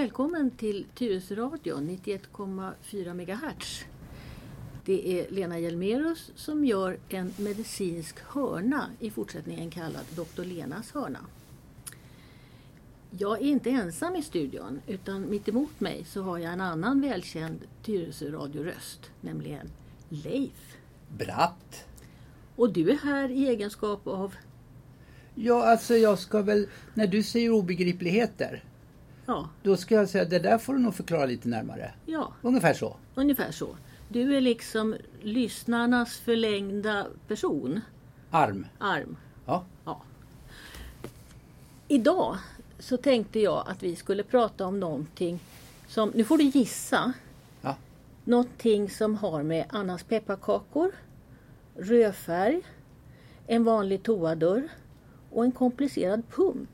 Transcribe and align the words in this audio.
Välkommen 0.00 0.50
till 0.50 0.86
Tyresöradion 0.94 1.90
91,4 1.90 3.14
MHz. 3.14 3.84
Det 4.84 5.20
är 5.20 5.30
Lena 5.30 5.58
Hjelmerus 5.58 6.32
som 6.34 6.64
gör 6.64 6.98
en 7.08 7.32
medicinsk 7.36 8.20
hörna 8.20 8.90
i 9.00 9.10
fortsättningen 9.10 9.70
kallad 9.70 10.04
Dr. 10.16 10.44
Lenas 10.44 10.92
hörna. 10.92 11.18
Jag 13.10 13.42
är 13.42 13.46
inte 13.46 13.70
ensam 13.70 14.16
i 14.16 14.22
studion 14.22 14.80
utan 14.86 15.30
mitt 15.30 15.48
emot 15.48 15.80
mig 15.80 16.04
så 16.04 16.22
har 16.22 16.38
jag 16.38 16.52
en 16.52 16.60
annan 16.60 17.00
välkänd 17.00 17.58
Tyresöradioröst, 17.82 19.10
nämligen 19.20 19.70
Leif. 20.08 20.76
Bratt. 21.18 21.84
Och 22.56 22.72
du 22.72 22.90
är 22.90 22.98
här 22.98 23.30
i 23.30 23.48
egenskap 23.48 24.06
av, 24.06 24.34
Ja, 25.34 25.70
alltså 25.70 25.94
jag 25.94 26.18
ska 26.18 26.42
väl, 26.42 26.68
när 26.94 27.06
du 27.06 27.22
säger 27.22 27.50
obegripligheter, 27.50 28.64
ja, 29.30 29.48
då 29.62 29.76
ska 29.76 29.94
jag 29.94 30.08
säga 30.08 30.24
det 30.24 30.38
där 30.38 30.58
får 30.58 30.72
du 30.74 30.78
nog 30.78 30.94
förklara 30.94 31.26
lite 31.26 31.48
närmare. 31.48 31.92
ja, 32.06 32.32
Ungefär 32.42 32.74
så. 32.74 32.96
ungefär 33.14 33.50
så. 33.52 33.68
Du 34.08 34.36
är 34.36 34.40
liksom 34.40 34.96
lyssnarnas 35.22 36.16
förlängda 36.16 37.06
person, 37.28 37.80
Arm. 38.30 38.66
arm. 38.78 39.16
Ja. 39.46 39.64
Ja. 39.84 40.02
Idag 41.88 42.36
så 42.78 42.96
tänkte 42.96 43.40
jag 43.40 43.64
att 43.68 43.82
vi 43.82 43.96
skulle 43.96 44.22
prata 44.22 44.66
om 44.66 44.80
någonting 44.80 45.40
som, 45.88 46.12
nu 46.14 46.24
får 46.24 46.38
du 46.38 46.44
gissa, 46.44 47.12
ja. 47.62 47.76
någonting 48.24 48.90
som 48.90 49.14
har 49.16 49.42
med 49.42 49.64
Annas 49.68 50.02
pepparkakor, 50.02 50.92
rödfärg, 51.76 52.62
en 53.46 53.64
vanlig 53.64 54.02
toadörr 54.02 54.68
och 55.30 55.44
en 55.44 55.52
komplicerad 55.52 56.22
pump. 56.30 56.70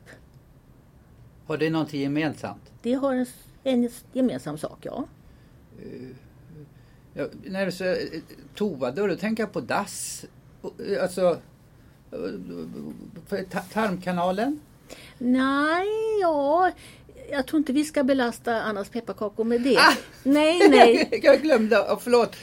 Har 1.47 1.57
det 1.57 1.71
någonting 1.71 2.01
gemensamt? 2.01 2.63
Det 2.83 2.95
har 2.95 3.15
en, 3.15 3.27
en 3.65 3.91
gemensam 4.13 4.59
sak, 4.59 4.79
ja. 4.83 5.05
Ja, 7.15 7.27
när 7.45 7.67
du 7.67 7.73
säger 7.73 8.09
toadörr, 8.55 9.09
då 9.09 9.17
tänker 9.17 9.43
jag 9.43 9.53
på 9.53 9.61
dass. 9.61 10.25
Eh, 10.63 11.03
Alltså, 11.03 11.39
eh, 12.13 13.61
tarmkanalen. 13.73 14.61
Nej, 15.19 15.87
ja, 16.21 16.71
jag 17.31 17.47
tror 17.47 17.59
inte 17.59 17.73
vi 17.73 17.85
ska 17.85 18.05
belasta 18.05 18.63
Annas 18.63 18.89
pepparkakor 18.89 19.45
med 19.45 19.61
det. 19.61 19.77
Ah! 19.77 19.97
Nej, 20.23 20.69
nej. 20.69 21.09
jag 21.23 21.43
glömde, 21.43 21.97
förlåt. 22.01 22.37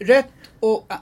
Rött 0.00 0.26
och... 0.60 0.84
ah, 0.88 0.96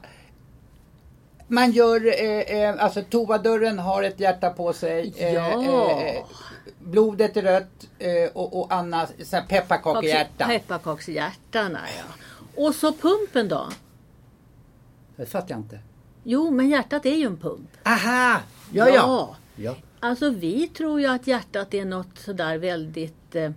Man 1.48 1.72
gör, 1.72 2.06
eh, 2.06 2.40
eh, 2.62 2.84
alltså 2.84 3.02
toadörren 3.02 3.78
har 3.78 4.02
ett 4.02 4.20
hjärta 4.20 4.50
på 4.50 4.72
sig. 4.72 5.14
Eh, 5.16 5.32
Ja. 5.34 6.26
Blodet 6.90 7.36
är 7.36 7.42
rött 7.42 7.88
eh, 7.98 8.30
och, 8.32 8.60
och 8.60 8.72
Anna 8.72 9.08
pepparkakehjärta. 9.48 10.46
Pepparkakshjärtarna, 10.46 11.80
ja. 11.98 12.04
Och 12.64 12.74
så 12.74 12.92
pumpen 12.92 13.48
då? 13.48 13.68
Det 15.16 15.26
fattar 15.26 15.50
jag 15.50 15.58
inte. 15.58 15.78
Jo, 16.24 16.50
men 16.50 16.68
hjärtat 16.68 17.06
är 17.06 17.14
ju 17.14 17.26
en 17.26 17.36
pump. 17.36 17.70
Aha! 17.82 18.40
Ja, 18.72 18.88
ja. 18.88 19.36
ja. 19.56 19.76
Alltså 20.00 20.30
vi 20.30 20.68
tror 20.68 21.00
ju 21.00 21.06
att 21.06 21.26
hjärtat 21.26 21.74
är 21.74 21.84
något 21.84 22.18
sådär 22.18 22.58
väldigt 22.58 23.34
eh, 23.34 23.50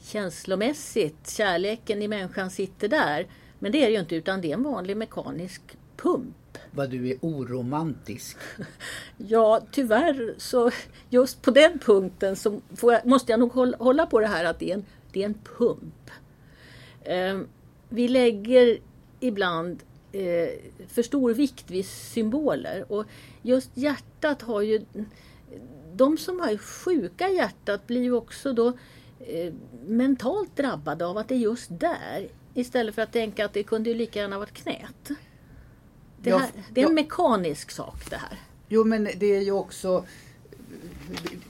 känslomässigt. 0.00 1.30
Kärleken 1.30 2.02
i 2.02 2.08
människan 2.08 2.50
sitter 2.50 2.88
där. 2.88 3.26
Men 3.58 3.72
det 3.72 3.78
är 3.78 3.86
det 3.86 3.92
ju 3.92 4.00
inte 4.00 4.16
utan 4.16 4.40
det 4.40 4.50
är 4.50 4.54
en 4.54 4.62
vanlig 4.62 4.96
mekanisk 4.96 5.62
pump. 5.96 6.36
Vad 6.74 6.90
du 6.90 7.10
är 7.10 7.16
oromantisk. 7.20 8.36
Ja, 9.16 9.60
tyvärr 9.70 10.34
så 10.38 10.70
just 11.10 11.42
på 11.42 11.50
den 11.50 11.78
punkten 11.78 12.36
så 12.36 12.60
får 12.76 12.92
jag, 12.92 13.06
måste 13.06 13.32
jag 13.32 13.40
nog 13.40 13.52
hålla, 13.52 13.76
hålla 13.76 14.06
på 14.06 14.20
det 14.20 14.26
här 14.26 14.44
att 14.44 14.58
det 14.58 14.70
är 14.70 14.74
en, 14.74 14.84
det 15.12 15.22
är 15.22 15.26
en 15.26 15.38
pump. 15.58 16.10
Eh, 17.02 17.40
vi 17.88 18.08
lägger 18.08 18.78
ibland 19.20 19.82
eh, 20.12 20.48
för 20.88 21.02
stor 21.02 21.34
vikt 21.34 21.70
vid 21.70 21.86
symboler 21.86 22.92
och 22.92 23.04
just 23.42 23.70
hjärtat 23.74 24.42
har 24.42 24.62
ju 24.62 24.84
de 25.94 26.18
som 26.18 26.40
har 26.40 26.56
sjuka 26.56 27.28
hjärtat 27.28 27.86
blir 27.86 28.02
ju 28.02 28.12
också 28.12 28.52
då 28.52 28.68
eh, 29.20 29.52
mentalt 29.86 30.56
drabbade 30.56 31.06
av 31.06 31.18
att 31.18 31.28
det 31.28 31.34
är 31.34 31.38
just 31.38 31.68
där 31.70 32.28
istället 32.54 32.94
för 32.94 33.02
att 33.02 33.12
tänka 33.12 33.44
att 33.44 33.52
det 33.52 33.62
kunde 33.62 33.90
ju 33.90 33.96
lika 33.96 34.20
gärna 34.20 34.38
varit 34.38 34.52
knät. 34.52 35.10
Det, 36.22 36.38
här, 36.38 36.50
det 36.70 36.82
är 36.82 36.86
en 36.86 36.94
mekanisk 36.94 37.70
sak 37.70 38.10
det 38.10 38.16
här. 38.16 38.38
Jo, 38.68 38.84
men 38.84 39.08
det 39.16 39.36
är 39.36 39.40
ju 39.40 39.52
också 39.52 40.04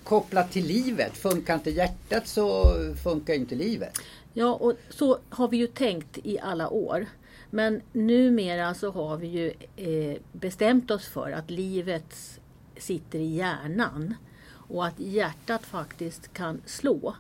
kopplat 0.05 0.53
till 0.53 0.67
livet. 0.67 1.17
Funkar 1.17 1.55
inte 1.55 1.71
hjärtat 1.71 2.27
så 2.27 2.75
funkar 3.03 3.35
inte 3.35 3.55
livet. 3.55 3.99
Ja, 4.33 4.55
och 4.55 4.75
så 4.91 5.19
har 5.29 5.49
vi 5.49 5.57
ju 5.57 5.67
tänkt 5.67 6.19
i 6.23 6.39
alla 6.39 6.69
år. 6.69 7.07
Men 7.51 7.83
numera 7.93 8.75
så 8.75 8.91
har 8.91 9.17
vi 9.17 9.27
ju 9.27 9.53
eh, 9.77 10.19
bestämt 10.33 10.91
oss 10.91 11.07
för 11.07 11.33
att 11.33 11.51
livet 11.51 12.41
sitter 12.77 13.19
i 13.19 13.37
hjärnan 13.37 14.15
och 14.51 14.87
att 14.87 15.01
hjärtat 15.01 15.67
faktiskt 15.67 16.33
kan 16.33 16.63
slå 16.67 17.15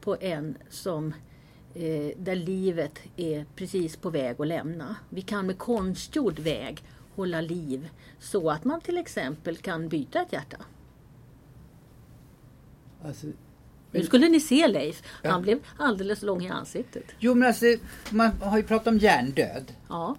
på 0.00 0.16
en 0.20 0.58
som 0.70 1.14
eh, 1.74 2.16
där 2.16 2.34
livet 2.34 2.98
är 3.16 3.46
precis 3.56 3.96
på 3.96 4.10
väg 4.10 4.40
att 4.40 4.46
lämna. 4.46 4.96
Vi 5.08 5.22
kan 5.22 5.46
med 5.46 5.58
konstgjord 5.58 6.38
väg 6.38 6.82
hålla 7.16 7.40
liv 7.40 7.88
så 8.20 8.50
att 8.50 8.64
man 8.64 8.80
till 8.80 8.98
exempel 8.98 9.56
kan 9.56 9.88
byta 9.88 10.22
ett 10.22 10.32
hjärta. 10.32 10.56
Alltså, 13.04 13.26
Nu 13.90 14.02
skulle 14.02 14.28
ni 14.28 14.40
se 14.40 14.68
Leif, 14.68 15.02
Ja. 15.22 15.30
han 15.30 15.42
blev 15.42 15.58
alldeles 15.78 16.22
lång 16.22 16.44
i 16.44 16.48
ansiktet. 16.48 17.04
jo, 17.18 17.34
men 17.34 17.48
alltså, 17.48 17.64
man 18.10 18.30
har 18.42 18.56
ju 18.56 18.62
pratat 18.62 18.86
om 18.86 18.98
hjärndöd. 18.98 19.72
Ja. 19.88 20.16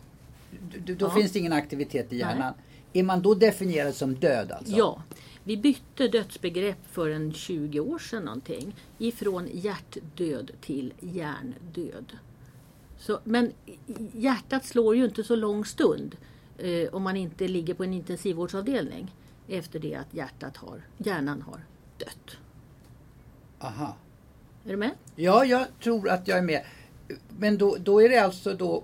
D- 0.85 0.95
Då 0.97 1.05
Ja. 1.05 1.09
finns 1.09 1.31
det 1.31 1.39
ingen 1.39 1.53
aktivitet 1.53 2.13
i 2.13 2.17
hjärnan. 2.17 2.53
Är 2.93 3.03
man 3.03 3.21
då 3.21 3.33
definierad 3.33 3.95
som 3.95 4.15
död 4.15 4.51
alltså? 4.51 4.73
Ja, 4.77 5.01
vi 5.43 5.57
bytte 5.57 6.07
dödsbegrepp 6.07 6.77
för 6.91 7.09
en 7.09 7.33
20 7.33 7.79
år 7.79 7.99
sedan 7.99 8.23
någonting. 8.23 8.75
Ifrån 8.97 9.47
hjärtdöd 9.53 10.51
till 10.61 10.93
hjärndöd. 10.99 12.17
Så, 12.99 13.19
men 13.23 13.51
hjärtat 14.13 14.65
slår 14.65 14.95
ju 14.95 15.05
inte 15.05 15.23
så 15.23 15.35
lång 15.35 15.65
stund 15.65 16.15
eh, 16.57 16.93
om 16.93 17.03
man 17.03 17.17
inte 17.17 17.47
ligger 17.47 17.73
på 17.73 17.83
en 17.83 17.93
intensivvårdsavdelning 17.93 19.15
efter 19.47 19.79
det 19.79 19.95
att 19.95 20.13
hjärtat 20.13 20.57
har, 20.57 20.81
hjärnan 20.97 21.41
har 21.41 21.59
dött. 21.97 22.37
Aha. 23.59 23.95
Är 24.65 24.69
du 24.69 24.77
med? 24.77 24.91
Ja, 25.15 25.45
jag 25.45 25.65
tror 25.83 26.09
att 26.09 26.27
jag 26.27 26.37
är 26.37 26.41
med. 26.41 26.65
Men 27.39 27.57
då, 27.57 27.77
då 27.79 28.01
är 28.01 28.09
det 28.09 28.17
alltså 28.17 28.53
då... 28.53 28.83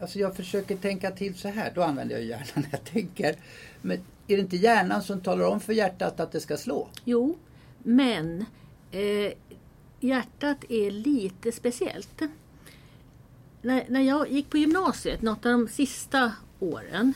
Alltså 0.00 0.18
jag 0.18 0.36
försöker 0.36 0.76
tänka 0.76 1.10
till 1.10 1.34
så 1.34 1.48
här. 1.48 1.72
Då 1.74 1.82
använder 1.82 2.14
jag 2.14 2.24
hjärnan 2.24 2.46
när 2.54 2.68
jag 2.70 2.84
tänker. 2.84 3.36
Men 3.82 3.98
är 4.26 4.36
det 4.36 4.42
inte 4.42 4.56
hjärnan 4.56 5.02
som 5.02 5.20
talar 5.20 5.46
om 5.46 5.60
för 5.60 5.72
hjärtat 5.72 6.20
att 6.20 6.32
det 6.32 6.40
ska 6.40 6.56
slå? 6.56 6.88
Jo, 7.04 7.38
men 7.82 8.44
eh, 8.90 9.32
hjärtat 10.00 10.64
är 10.68 10.90
lite 10.90 11.52
speciellt. 11.52 12.22
När, 13.62 13.84
när 13.88 14.00
jag 14.00 14.30
gick 14.30 14.50
på 14.50 14.58
gymnasiet, 14.58 15.22
något 15.22 15.46
av 15.46 15.52
de 15.52 15.68
sista 15.68 16.32
åren, 16.60 17.14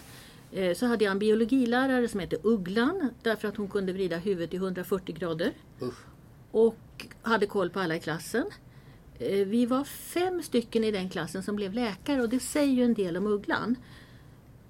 eh, 0.52 0.74
så 0.74 0.86
hade 0.86 1.04
jag 1.04 1.10
en 1.12 1.18
biologilärare 1.18 2.08
som 2.08 2.20
hette 2.20 2.36
Ugglan 2.42 3.10
därför 3.22 3.48
att 3.48 3.56
hon 3.56 3.68
kunde 3.68 3.92
vrida 3.92 4.16
huvudet 4.16 4.54
i 4.54 4.56
140 4.56 5.14
grader 5.18 5.52
Usch. 5.82 5.94
och 6.50 7.06
hade 7.22 7.46
koll 7.46 7.70
på 7.70 7.80
alla 7.80 7.96
i 7.96 8.00
klassen. 8.00 8.46
Eh, 9.18 9.46
Vi 9.46 9.66
var 9.66 9.84
fem 9.84 10.42
stycken 10.42 10.84
i 10.84 10.90
den 10.90 11.08
klassen 11.10 11.42
som 11.42 11.56
blev 11.56 11.72
läkare 11.72 12.22
och 12.22 12.28
det 12.28 12.40
säger 12.40 12.72
ju 12.72 12.84
en 12.84 12.94
del 12.94 13.16
om 13.16 13.26
Ugglan. 13.26 13.76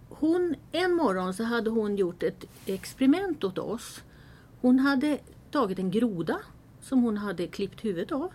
Hon, 0.08 0.54
en 0.72 0.92
morgon 0.94 1.34
så 1.34 1.44
hade 1.44 1.70
hon 1.70 1.96
gjort 1.96 2.22
ett 2.22 2.44
experiment 2.66 3.44
åt 3.44 3.58
oss. 3.58 4.02
Hon 4.60 4.78
hade 4.78 5.18
tagit 5.50 5.78
en 5.78 5.90
groda 5.90 6.38
som 6.80 7.02
hon 7.02 7.16
hade 7.16 7.46
klippt 7.46 7.84
huvudet 7.84 8.12
av 8.12 8.32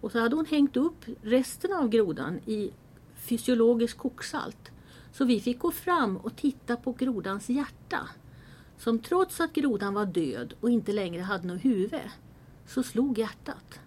och 0.00 0.12
så 0.12 0.18
hade 0.18 0.36
hon 0.36 0.46
hängt 0.46 0.76
upp 0.76 1.04
resten 1.22 1.72
av 1.72 1.88
grodan 1.88 2.38
i 2.46 2.70
fysiologisk 3.16 3.98
koksalt. 3.98 4.70
Så 5.14 5.24
vi 5.24 5.40
fick 5.40 5.58
gå 5.58 5.70
fram 5.70 6.16
och 6.16 6.36
titta 6.36 6.76
på 6.76 6.92
grodans 6.92 7.48
hjärta. 7.48 8.08
Som 8.78 8.98
trots 8.98 9.40
att 9.40 9.52
grodan 9.52 9.94
var 9.94 10.06
död 10.06 10.54
och 10.60 10.70
inte 10.70 10.92
längre 10.92 11.22
hade 11.22 11.46
något 11.46 11.64
huvud 11.64 12.00
så 12.66 12.82
slog 12.82 13.18
hjärtat. 13.18 13.80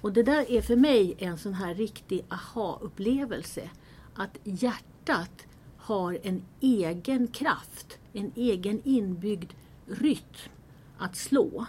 Och 0.00 0.12
det 0.12 0.22
där 0.22 0.50
är 0.50 0.62
för 0.62 0.76
mig 0.76 1.14
en 1.18 1.38
sån 1.38 1.54
här 1.54 1.74
riktig 1.74 2.24
aha-upplevelse. 2.28 3.70
Att 4.14 4.38
hjärtat 4.44 5.46
har 5.76 6.18
en 6.22 6.42
egen 6.60 7.28
kraft, 7.28 7.98
en 8.12 8.32
egen 8.34 8.80
inbyggd 8.84 9.52
rytm 9.86 10.50
att 10.98 11.16
slå. 11.16 11.66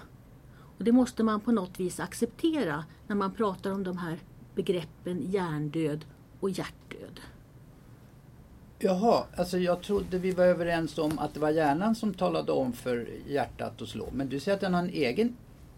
Och 0.77 0.83
det 0.83 0.91
måste 0.91 1.23
man 1.23 1.41
på 1.41 1.51
något 1.51 1.79
vis 1.79 1.99
acceptera 1.99 2.85
när 3.07 3.15
man 3.15 3.33
pratar 3.33 3.71
om 3.71 3.83
de 3.83 3.97
här 3.97 4.19
begreppen 4.55 5.31
hjärndöd 5.31 6.05
och 6.39 6.49
hjärtdöd. 6.49 7.19
Jaha, 8.83 9.23
alltså 9.35 9.57
jag 9.57 9.81
trodde 9.81 10.17
vi 10.17 10.31
var 10.31 10.45
överens 10.45 10.97
om 10.97 11.19
att 11.19 11.33
det 11.33 11.39
var 11.39 11.49
hjärnan 11.49 11.95
som 11.95 12.13
talade 12.13 12.51
om 12.51 12.73
för 12.73 13.09
hjärtat 13.27 13.81
att 13.81 13.89
slå. 13.89 14.09
Men 14.11 14.29
du 14.29 14.39
säger 14.39 14.55
att 14.55 14.61
den 14.61 14.73
har 14.73 14.81
en 14.81 14.89
egen 14.89 15.37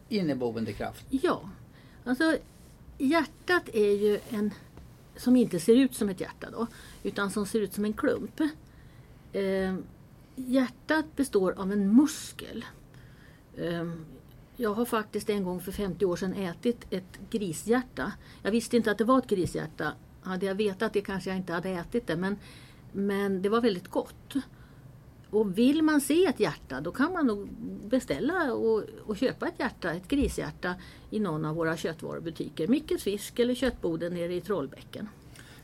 inneboende 0.10 0.74
kraft. 0.74 1.06
Ja, 1.10 1.50
alltså 2.06 2.38
hjärtat 2.98 3.70
är 3.74 3.92
ju 3.92 4.20
en 4.30 4.52
som 5.16 5.36
inte 5.36 5.60
ser 5.60 5.76
ut 5.76 5.96
som 5.96 6.10
ett 6.10 6.22
hjärta 6.22 6.48
då, 6.52 6.68
utan 7.04 7.32
som 7.32 7.46
ser 7.46 7.60
ut 7.60 7.74
som 7.74 7.86
en 7.86 7.94
klump. 7.94 8.42
Eh, 9.34 9.76
hjärtat 10.36 11.16
består 11.16 11.52
av 11.58 11.72
en 11.72 11.96
muskel. 11.96 12.66
Eh, 13.58 13.92
jag 14.56 14.74
har 14.74 14.86
faktiskt 14.86 15.30
en 15.30 15.44
gång 15.44 15.62
för 15.62 15.72
50 15.72 16.06
år 16.06 16.16
sedan 16.16 16.34
ätit 16.34 16.86
ett 16.90 17.20
grishjärta. 17.30 18.12
Jag 18.44 18.52
visste 18.52 18.78
inte 18.78 18.92
att 18.92 18.98
det 18.98 19.04
var 19.04 19.20
ett 19.20 19.28
grishjärta. 19.28 19.94
Hade 20.22 20.46
jag 20.46 20.56
vetat 20.56 20.94
det 20.94 21.02
kanske 21.02 21.30
jag 21.30 21.38
inte 21.38 21.54
hade 21.54 21.70
ätit 21.70 22.08
det 22.08 22.16
men, 22.16 22.38
men 22.94 23.42
det 23.42 23.50
var 23.50 23.62
väldigt 23.62 23.88
gott. 23.88 24.34
Och 25.30 25.58
vill 25.58 25.82
man 25.82 26.02
se 26.02 26.26
ett 26.26 26.40
hjärta 26.40 26.82
då 26.82 26.92
kan 26.92 27.14
man 27.14 27.28
nog 27.28 27.50
beställa 27.90 28.54
och, 28.54 28.84
och, 29.06 29.18
köpa 29.18 29.48
ett 29.48 29.60
hjärta, 29.60 29.94
ett 29.94 30.08
grishjärta 30.08 30.76
i 31.10 31.20
någon 31.20 31.46
av 31.46 31.56
våra 31.56 31.78
köttvarubutiker. 31.78 32.68
Mickes 32.68 33.04
fisk 33.04 33.40
eller 33.40 33.56
köttboden 33.56 34.14
nere 34.14 34.34
i 34.34 34.42
Trollbäcken. 34.42 35.10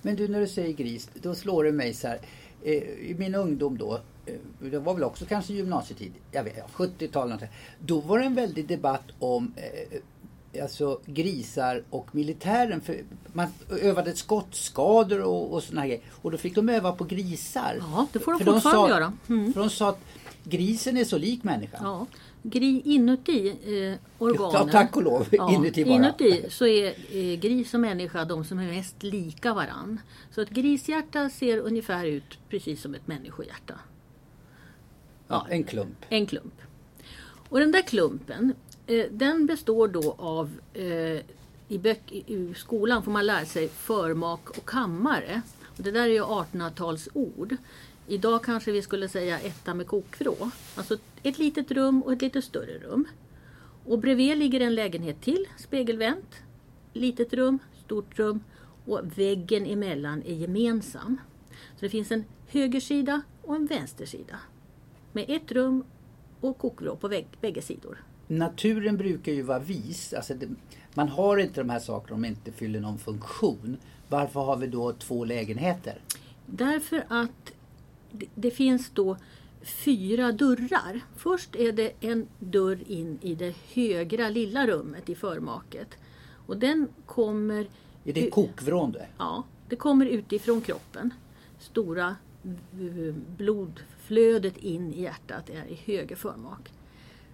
Men 0.02 0.16
du 0.16 0.28
när 0.28 0.40
du 0.40 0.48
säger 0.48 0.74
gris, 0.74 1.10
då 1.14 1.36
slår 1.36 1.64
det 1.64 1.72
mig 1.72 1.94
så 1.94 2.08
här. 2.08 2.20
Eh, 2.64 2.74
I 2.84 3.16
min 3.18 3.36
ungdom 3.36 3.78
då, 3.78 4.00
eh, 4.26 4.34
det 4.60 4.80
var 4.80 4.94
väl 4.94 5.04
också 5.04 5.26
kanske 5.26 5.54
gymnasietid, 5.54 6.12
jag 6.32 6.44
vet 6.44 6.64
70-talet. 6.74 7.44
Då 7.80 8.00
var 8.00 8.20
det 8.20 8.26
en 8.26 8.36
väldig 8.36 8.68
debatt 8.68 9.06
om 9.20 9.54
eh, 9.56 10.00
alltså 10.62 11.00
grisar 11.06 11.84
och 11.90 12.16
militären. 12.16 12.82
För 12.82 13.04
man 13.34 13.48
övade 13.70 14.16
skottskador 14.16 15.22
och, 15.22 15.54
och 15.54 15.64
såna 15.64 15.88
grejer. 15.88 16.02
Och 16.22 16.32
då 16.32 16.38
fick 16.38 16.56
de 16.56 16.70
öva 16.70 16.92
på 16.92 17.04
grisar. 17.04 17.76
Ja, 17.80 18.08
det 18.14 18.20
får 18.20 18.32
de 18.32 18.38
för 18.38 18.46
fortfarande 18.46 18.82
de 18.82 18.88
sa, 18.88 18.90
göra. 18.90 19.14
Mm. 19.30 19.54
För 19.54 19.60
de 19.60 19.70
sa 19.70 19.90
att 19.90 20.02
grisen 20.44 20.98
är 20.98 21.06
så 21.06 21.18
lik 21.18 21.44
människan. 21.44 21.80
Ja. 21.84 22.06
Gri, 22.44 22.82
inuti 22.86 23.50
eh, 23.50 23.98
organen. 24.18 24.52
Ja, 24.54 24.68
tack 24.72 24.96
och 24.96 25.04
lov. 25.04 25.28
Ja, 25.32 25.54
inuti 25.54 25.86
bara. 25.86 25.94
Inuti 25.94 26.46
så 26.50 26.66
är 26.66 26.88
eh, 26.88 27.40
gris 27.40 27.74
och 27.74 27.80
människa 27.80 28.26
de 28.26 28.46
som 28.46 28.60
är 28.60 28.68
mest 28.68 29.04
lika 29.04 29.54
varann. 29.54 30.02
Så 30.32 30.42
ett 30.42 30.50
grishjärta 30.50 31.30
ser 31.30 31.58
ungefär 31.58 32.06
ut 32.06 32.40
precis 32.50 32.82
som 32.82 32.96
ett 32.96 33.08
människohjärta. 33.08 33.74
Ja, 35.28 35.48
en 35.50 35.64
klump. 35.64 36.06
En 36.10 36.26
klump. 36.26 36.54
Och 37.50 37.60
den 37.60 37.72
där 37.72 37.82
klumpen 37.82 38.54
Eh, 38.90 39.06
den 39.12 39.46
består 39.46 39.88
då 39.88 40.16
av 40.18 40.60
eh, 40.74 41.22
i, 41.68 41.78
böck, 41.80 42.12
i 42.12 42.54
skolan 42.56 43.04
får 43.04 43.12
man 43.12 43.26
lära 43.26 43.46
sig 43.46 43.68
förmak 43.68 44.50
och 44.50 44.70
kammare. 44.70 45.42
Och 45.78 45.84
det 45.84 45.92
där 45.92 46.04
är 46.04 46.08
ju 46.08 46.22
1800-talsord. 46.22 47.58
Idag 48.08 48.44
kanske 48.44 48.72
vi 48.72 48.82
skulle 48.82 49.10
säga 49.10 49.40
etta 49.40 49.74
med 49.74 49.88
kokvrå. 49.88 50.52
Alltså 50.76 50.98
ett 51.24 51.38
litet 51.38 51.72
rum 51.72 52.04
och 52.04 52.14
ett 52.14 52.22
lite 52.22 52.42
större 52.42 52.80
rum. 52.80 53.08
Och 53.86 54.00
bredvid 54.00 54.38
ligger 54.38 54.60
en 54.60 54.76
lägenhet 54.76 55.22
till, 55.22 55.46
spegelvänt. 55.58 56.36
Litet 56.94 57.34
rum, 57.34 57.60
stort 57.86 58.20
rum 58.20 58.44
och 58.86 59.00
väggen 59.16 59.66
emellan 59.66 60.24
är 60.24 60.34
gemensam. 60.34 61.18
Så 61.50 61.86
det 61.86 61.90
finns 61.90 62.12
en 62.12 62.26
högersida 62.48 63.22
och 63.42 63.56
en 63.56 63.66
vänstersida. 63.66 64.40
Med 65.12 65.26
ett 65.28 65.52
rum 65.52 65.84
och 66.40 66.58
kokvrå 66.58 66.96
på 66.96 67.24
bägge 67.42 67.62
sidor 67.62 68.09
naturen 68.30 68.98
brukar 68.98 69.32
ju 69.32 69.42
vara 69.42 69.60
vis. 69.60 70.14
Alltså 70.14 70.34
det, 70.34 70.48
man 70.94 71.08
har 71.08 71.38
inte 71.38 71.62
de 71.62 71.70
här 71.70 71.80
sakerna 71.80 72.16
om 72.16 72.22
de 72.22 72.28
inte 72.28 72.52
fyller 72.52 72.80
någon 72.80 72.98
funktion. 72.98 73.78
Varför 74.10 74.40
har 74.40 74.58
vi 74.58 74.68
då 74.68 74.94
två 74.94 75.26
lägenheter? 75.26 76.02
Därför 76.46 77.04
att 77.08 77.54
det, 78.12 78.26
det 78.36 78.52
finns 78.52 78.90
då 78.90 79.18
fyra 79.62 80.32
dörrar. 80.32 81.02
Först 81.16 81.56
är 81.56 81.72
det 81.72 81.92
en 82.00 82.28
dörr 82.40 82.80
in 82.88 83.20
i 83.22 83.36
det 83.36 83.56
högra 83.74 84.30
lilla 84.30 84.68
rummet 84.68 85.10
i 85.10 85.16
förmaket. 85.16 85.88
Och 86.46 86.58
den 86.58 86.88
kommer... 87.06 87.68
Är 88.06 88.14
det 88.14 88.30
kokvrån 88.30 88.92
det? 88.92 89.08
Ja, 89.18 89.44
det 89.70 89.76
kommer 89.76 90.06
utifrån 90.06 90.62
kroppen. 90.62 91.14
Stora 91.60 92.16
blodflödet 93.38 94.58
in 94.58 94.94
i 94.94 95.02
hjärtat 95.02 95.50
är 95.50 95.66
i 95.66 95.80
höger 95.86 96.16
förmak. 96.16 96.72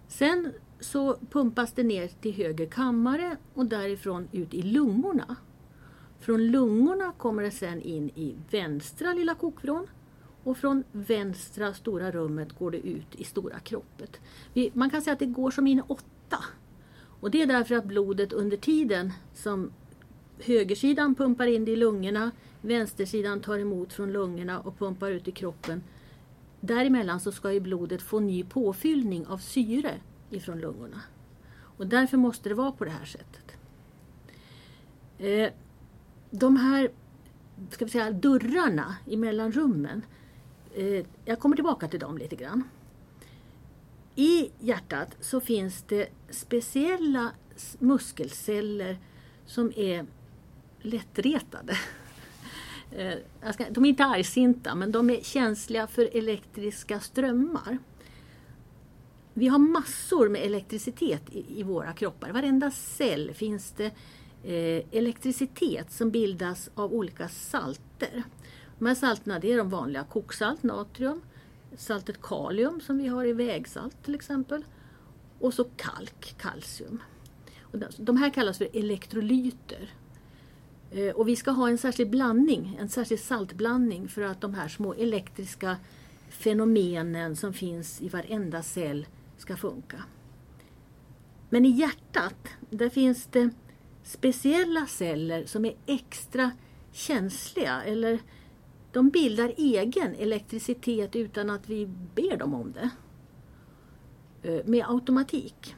Sen 0.08 0.54
så 0.80 1.18
pumpas 1.32 1.74
det 1.74 1.84
ner 1.84 2.08
till 2.08 2.34
höger 2.34 2.66
kammare 2.66 3.38
och 3.54 3.66
därifrån 3.66 4.28
ut 4.32 4.54
i 4.54 4.62
lungorna. 4.62 5.36
Från 6.20 6.48
lungorna 6.48 7.12
kommer 7.18 7.44
det 7.44 7.52
sen 7.52 7.82
in 7.82 8.10
i 8.10 8.36
vänstra 8.52 9.14
lilla 9.14 9.36
kokvrån 9.36 9.88
och 10.44 10.58
från 10.58 10.84
vänstra 10.92 11.74
stora 11.74 12.12
rummet 12.12 12.60
går 12.60 12.72
det 12.72 12.88
ut 12.88 13.16
i 13.16 13.24
stora 13.24 13.60
kroppet. 13.60 14.20
Man 14.74 14.90
kan 14.90 15.02
säga 15.02 15.14
att 15.14 15.20
det 15.20 15.26
går 15.26 15.52
som 15.52 15.68
in 15.68 15.82
åtta. 15.88 16.38
Och 17.20 17.32
det 17.32 17.42
är 17.42 17.48
därför 17.48 17.76
att 17.76 17.86
blodet 17.86 18.34
under 18.34 18.58
tiden 18.58 19.14
som 19.34 19.72
högersidan 20.40 21.16
pumpar 21.16 21.48
in 21.48 21.66
det 21.66 21.72
i 21.72 21.76
lungorna, 21.76 22.32
vänstersidan 22.62 23.42
tar 23.42 23.60
emot 23.60 23.94
från 23.94 24.14
lungorna 24.14 24.60
och 24.60 24.80
pumpar 24.80 25.12
ut 25.12 25.28
i 25.28 25.32
kroppen. 25.32 25.84
Däremellan 26.60 27.20
så 27.20 27.32
ska 27.32 27.54
ju 27.54 27.60
blodet 27.60 28.02
få 28.02 28.20
ny 28.20 28.44
påfyllning 28.44 29.28
av 29.28 29.38
syre 29.38 29.92
ifrån 30.30 30.60
lungorna. 30.60 31.02
Och 31.78 31.88
därför 31.88 32.18
måste 32.18 32.50
det 32.50 32.56
vara 32.56 32.72
på 32.72 32.86
det 32.86 32.92
här 32.92 33.06
sättet. 33.06 33.58
Eh, 35.18 35.50
de 36.32 36.56
här 36.56 36.92
ska 37.70 37.86
vi 37.86 37.92
säga, 37.92 38.12
dörrarna 38.12 38.96
i 39.06 39.18
mellanrummen, 39.18 40.02
eh, 40.76 41.06
jag 41.26 41.40
kommer 41.40 41.56
tillbaka 41.56 41.88
till 41.88 42.00
dem 42.00 42.18
lite 42.18 42.36
grann. 42.36 42.64
I 44.16 44.50
hjärtat 44.60 45.18
så 45.20 45.40
finns 45.40 45.84
det 45.84 46.08
speciella 46.30 47.32
muskelceller 47.80 48.98
som 49.46 49.72
är 49.76 50.06
lättretade. 50.82 51.78
Eh, 52.92 53.18
de 53.70 53.86
är 53.86 53.90
inte 53.90 54.06
argsinta 54.06 54.76
men 54.76 54.92
de 54.92 55.10
är 55.10 55.22
känsliga 55.22 55.88
för 55.88 56.18
elektriska 56.18 57.00
strömmar. 57.00 57.78
Vi 59.38 59.48
har 59.48 59.60
massor 59.60 60.30
med 60.30 60.46
elektricitet 60.46 61.24
i, 61.32 61.60
i 61.60 61.64
våra 61.64 61.94
kroppar. 61.94 62.32
Varenda 62.32 62.72
cell 62.72 63.34
finns 63.34 63.72
det 63.72 63.86
eh, 64.44 64.86
elektricitet 64.92 65.92
som 65.92 66.12
bildas 66.12 66.70
av 66.76 66.94
olika 66.94 67.30
salter. 67.30 68.24
De 68.80 68.86
här 68.86 68.96
salterna 68.96 69.40
det 69.40 69.52
är 69.52 69.58
de 69.58 69.70
vanliga 69.70 70.04
koksalt, 70.04 70.64
natrium, 70.64 71.22
saltet 71.78 72.22
kalium 72.22 72.82
som 72.82 72.98
vi 72.98 73.08
har 73.08 73.26
i 73.26 73.34
vägsalt 73.34 74.04
till 74.04 74.16
exempel 74.16 74.66
och 75.40 75.54
så 75.54 75.64
kalk, 75.64 76.36
kalcium. 76.38 77.02
Och 77.62 77.80
de 77.98 78.18
här 78.18 78.30
kallas 78.30 78.58
för 78.58 78.68
elektrolyter. 78.74 79.94
Eh, 80.92 81.16
och 81.16 81.28
vi 81.28 81.36
ska 81.36 81.52
ha 81.52 81.70
en 81.70 81.78
särskild 81.78 82.10
blandning, 82.10 82.78
en 82.80 82.90
särskild 82.90 83.22
saltblandning 83.22 84.08
för 84.08 84.22
att 84.22 84.42
de 84.42 84.54
här 84.54 84.68
små 84.68 84.94
elektriska 84.94 85.78
fenomenen 86.30 87.36
som 87.36 87.54
finns 87.54 88.02
i 88.02 88.10
varenda 88.10 88.62
cell 88.64 89.06
ska 89.38 89.56
funka. 89.56 90.04
Men 91.50 91.66
i 91.66 91.70
hjärtat, 91.70 92.36
där 92.70 92.90
finns 92.90 93.28
det 93.32 93.50
speciella 94.04 94.86
celler 94.86 95.46
som 95.46 95.66
är 95.66 95.76
extra 95.86 96.52
känsliga 96.92 97.84
eller 97.84 98.20
de 98.92 99.10
bildar 99.10 99.54
egen 99.58 100.16
elektricitet 100.16 101.16
utan 101.16 101.50
att 101.50 101.70
vi 101.70 101.86
ber 102.16 102.38
dem 102.38 102.54
om 102.54 102.72
det. 102.72 102.90
Eh, 104.50 104.66
med 104.66 104.86
automatik. 104.88 105.76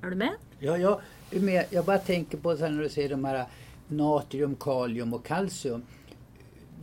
Är 0.00 0.10
du 0.10 0.16
med? 0.16 0.34
Ja, 0.58 0.78
jag 0.78 1.00
är 1.30 1.40
med. 1.40 1.66
Jag 1.70 1.84
bara 1.84 1.98
tänker 1.98 2.38
på 2.38 2.54
när 2.54 2.82
du 2.82 2.88
säger 2.88 3.08
de 3.08 3.24
här 3.24 3.46
natrium, 3.88 4.54
kalium 4.54 5.14
och 5.14 5.26
kalcium. 5.26 5.82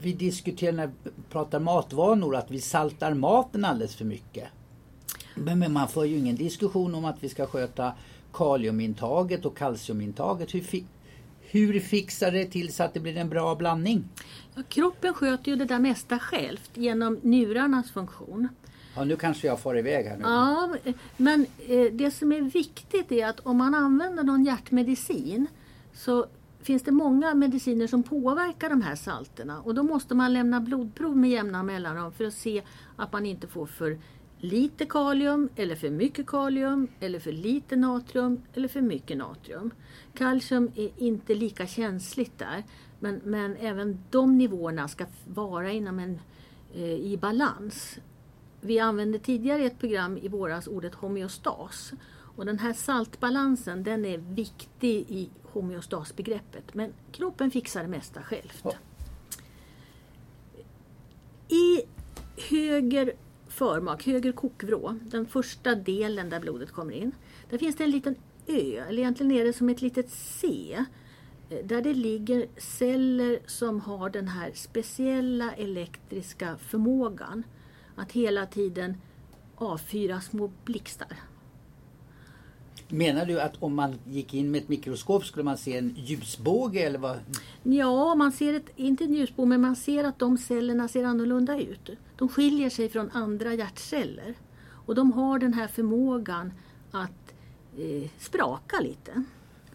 Vi 0.01 0.13
diskuterar 0.13 0.71
när 0.71 0.87
vi 0.87 1.11
pratar 1.29 1.59
matvanor 1.59 2.35
att 2.35 2.51
vi 2.51 2.61
saltar 2.61 3.13
maten 3.13 3.65
alldeles 3.65 3.95
för 3.95 4.05
mycket. 4.05 4.47
Men, 5.35 5.73
man 5.73 5.87
får 5.87 6.05
ju 6.05 6.17
ingen 6.17 6.35
diskussion 6.35 6.95
om 6.95 7.05
att 7.05 7.23
vi 7.23 7.29
ska 7.29 7.47
sköta 7.47 7.93
kaliumintaget 8.33 9.45
och 9.45 9.57
kalciumintaget. 9.57 10.53
Hur, 10.53 10.61
fi, 10.61 10.85
hur 11.41 11.79
fixar 11.79 12.31
det 12.31 12.45
till 12.45 12.73
så 12.73 12.83
att 12.83 12.93
det 12.93 12.99
blir 12.99 13.17
en 13.17 13.29
bra 13.29 13.55
blandning? 13.55 14.09
Ja, 14.55 14.63
kroppen 14.69 15.13
sköter 15.13 15.51
ju 15.51 15.57
det 15.57 15.65
där 15.65 15.79
mesta 15.79 16.19
självt 16.19 16.71
genom 16.73 17.19
njurarnas 17.21 17.91
funktion. 17.91 18.47
Ja, 18.95 19.03
nu 19.03 19.15
kanske 19.15 19.47
jag 19.47 19.59
får 19.59 19.77
iväg 19.77 20.05
här 20.05 20.17
nu. 20.17 20.23
Ja, 20.23 20.75
men 21.17 21.45
eh, 21.67 21.93
det 21.93 22.11
som 22.11 22.31
är 22.31 22.41
viktigt 22.41 23.11
är 23.11 23.27
att 23.27 23.39
om 23.39 23.57
man 23.57 23.75
använder 23.75 24.23
någon 24.23 24.43
hjärtmedicin 24.43 25.47
så 25.93 26.25
finns 26.61 26.83
det 26.83 26.91
många 26.91 27.33
mediciner 27.33 27.87
som 27.87 28.03
påverkar 28.03 28.69
de 28.69 28.81
här 28.81 28.95
salterna 28.95 29.61
och 29.61 29.75
då 29.75 29.83
måste 29.83 30.15
man 30.15 30.33
lämna 30.33 30.61
blodprov 30.61 31.17
med 31.17 31.29
jämna 31.29 31.63
mellanrum 31.63 32.11
för 32.11 32.25
att 32.25 32.33
se 32.33 32.61
att 32.95 33.11
man 33.11 33.25
inte 33.25 33.47
får 33.47 33.65
för 33.65 33.99
lite 34.43 34.85
kalium 34.85 35.49
eller 35.55 35.75
för 35.75 35.89
mycket 35.89 36.27
kalium 36.27 36.87
eller 36.99 37.19
för 37.19 37.31
lite 37.31 37.75
natrium 37.75 38.41
eller 38.53 38.67
för 38.67 38.81
mycket 38.81 39.17
natrium. 39.17 39.71
Kalcium 40.13 40.71
är 40.75 40.91
inte 40.97 41.35
lika 41.35 41.67
känsligt 41.67 42.39
där 42.39 42.63
men, 42.99 43.21
men 43.23 43.55
även 43.55 44.03
de 44.09 44.37
nivåerna 44.37 44.87
ska 44.87 45.05
vara 45.25 45.71
inom 45.71 45.99
en, 45.99 46.19
eh, 46.73 46.83
i 46.83 47.17
balans. 47.21 47.97
Vi 48.61 48.79
använde 48.79 49.19
tidigare 49.19 49.63
i 49.63 49.65
ett 49.65 49.79
program 49.79 50.17
i 50.17 50.27
våras 50.27 50.67
ordet 50.67 50.95
homeostas 50.95 51.93
Och 52.35 52.45
den 52.45 52.59
här 52.59 52.73
saltbalansen 52.73 53.83
den 53.83 54.05
är 54.05 54.17
viktig 54.17 55.05
i 55.09 55.29
homeostasbegreppet. 55.43 56.73
Men 56.73 56.93
kroppen 57.11 57.51
fixar 57.51 57.81
det 57.81 57.89
mesta 57.89 58.21
självt. 58.23 58.63
Ja. 58.63 58.73
I 61.55 61.81
höger 62.49 63.13
förmak, 63.53 64.05
höger 64.05 64.31
kokvrå, 64.31 64.99
den 65.03 65.25
första 65.25 65.75
delen 65.75 66.29
där 66.29 66.39
blodet 66.39 66.71
kommer 66.71 66.93
in. 66.93 67.11
Där 67.49 67.57
finns 67.57 67.75
det 67.75 67.83
en 67.83 67.91
liten 67.91 68.15
ö, 68.47 68.83
eller 68.87 68.99
egentligen 68.99 69.31
är 69.31 69.45
det 69.45 69.53
som 69.53 69.69
ett 69.69 69.81
litet 69.81 70.09
C. 70.09 70.77
Eh, 71.49 71.65
där 71.65 71.81
det 71.81 71.93
ligger 71.93 72.47
celler 72.57 73.39
som 73.45 73.81
har 73.81 74.09
den 74.09 74.27
här 74.27 74.51
speciella 74.53 75.51
elektriska 75.51 76.57
förmågan 76.57 77.43
att 77.95 78.11
hela 78.11 78.45
tiden 78.45 78.97
avfyra 79.55 80.21
små 80.21 80.51
blixtar. 80.65 81.32
Menar 82.93 83.25
du 83.25 83.41
att 83.41 83.53
om 83.59 83.75
man 83.75 83.95
gick 84.09 84.33
in 84.33 84.51
med 84.51 84.61
ett 84.61 84.69
mikroskop 84.69 85.25
skulle 85.25 85.43
man 85.43 85.57
se 85.57 85.77
en 85.77 85.95
ljusbåge 85.97 86.79
eller 86.79 86.99
vad? 86.99 87.19
Ja, 87.63 88.15
man 88.15 88.31
ser 88.31 88.53
ett, 88.53 88.65
inte 88.75 89.03
en 89.03 89.13
ljusbov, 89.13 89.47
men 89.47 89.61
man 89.61 89.75
ser 89.75 90.03
att 90.03 90.19
de 90.19 90.37
cellerna 90.37 90.87
ser 90.87 91.03
annorlunda 91.03 91.59
ut. 91.59 91.89
De 92.17 92.29
skiljer 92.29 92.69
sig 92.69 92.89
från 92.89 93.11
andra 93.11 93.53
hjärtceller. 93.53 94.33
Och 94.85 94.95
de 94.95 95.11
har 95.11 95.39
den 95.39 95.53
här 95.53 95.67
förmågan 95.67 96.53
att 96.91 97.33
eh, 97.77 98.09
spraka 98.19 98.79
lite. 98.79 99.23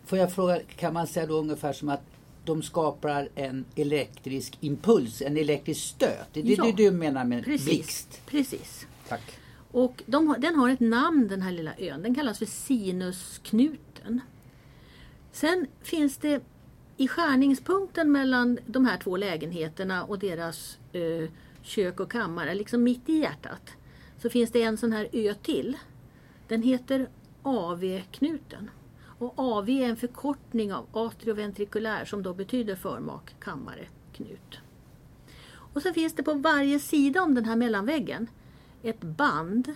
Får 0.05 0.19
jag 0.19 0.33
fråga, 0.33 0.61
kan 0.77 0.95
man 0.95 1.07
säga 1.07 1.27
då 1.27 1.35
ungefär 1.39 1.73
som 1.73 1.89
att 1.89 2.03
de 2.45 2.63
skapar 2.63 3.29
en 3.35 3.65
elektrisk 3.77 4.59
impuls, 4.61 5.23
en 5.23 5.37
elektrisk 5.37 5.81
stöt? 5.81 6.29
Det 6.33 6.41
är 6.41 6.45
Ja, 6.59 6.65
det 6.65 6.73
du 6.73 6.91
menar 6.91 7.25
med 7.25 7.45
Precis. 7.45 7.67
blixt? 7.67 8.21
precis. 8.27 8.87
Tack. 9.09 9.39
Och 9.71 10.03
de, 10.07 10.35
den 10.39 10.55
har 10.55 10.71
ett 10.71 10.81
namn 10.81 11.29
den 11.29 11.43
här 11.43 11.53
lilla 11.53 11.75
ön. 11.79 12.03
Den 12.03 12.15
kallas 12.15 12.39
för 12.39 12.47
sinusknuten. 12.47 14.21
Sen 15.33 15.67
finns 15.83 16.17
det 16.17 16.43
i 16.97 17.09
skärningspunkten 17.09 18.13
mellan 18.13 18.59
de 18.67 18.87
här 18.87 18.97
två 18.97 19.17
lägenheterna 19.17 20.05
och 20.05 20.19
deras 20.19 20.79
eh, 20.93 21.31
kök 21.63 22.01
och 22.01 22.13
kammare, 22.13 22.55
liksom 22.55 22.83
mitt 22.83 23.09
i 23.09 23.19
hjärtat, 23.19 23.71
så 24.23 24.31
finns 24.31 24.51
det 24.51 24.63
en 24.63 24.77
sån 24.77 24.93
här 24.93 25.09
ö 25.13 25.35
till. 25.43 25.77
Den 26.49 26.63
heter 26.63 27.09
AV-knuten. 27.43 28.71
Och 29.19 29.33
AV 29.37 29.69
är 29.69 29.89
en 29.89 29.97
förkortning 29.97 30.73
av 30.73 30.87
atrioventrikulär 30.93 32.05
som 32.05 32.23
då 32.23 32.35
betyder 32.35 32.77
förmak, 32.77 33.35
kammare, 33.41 33.87
knut. 34.13 34.59
Och 35.51 35.83
så 35.83 35.93
finns 35.93 36.13
det 36.13 36.23
på 36.23 36.35
varje 36.35 36.79
sida 36.79 37.23
om 37.23 37.35
den 37.35 37.45
här 37.45 37.57
mellanväggen 37.57 38.29
ett 38.83 39.01
band 39.01 39.73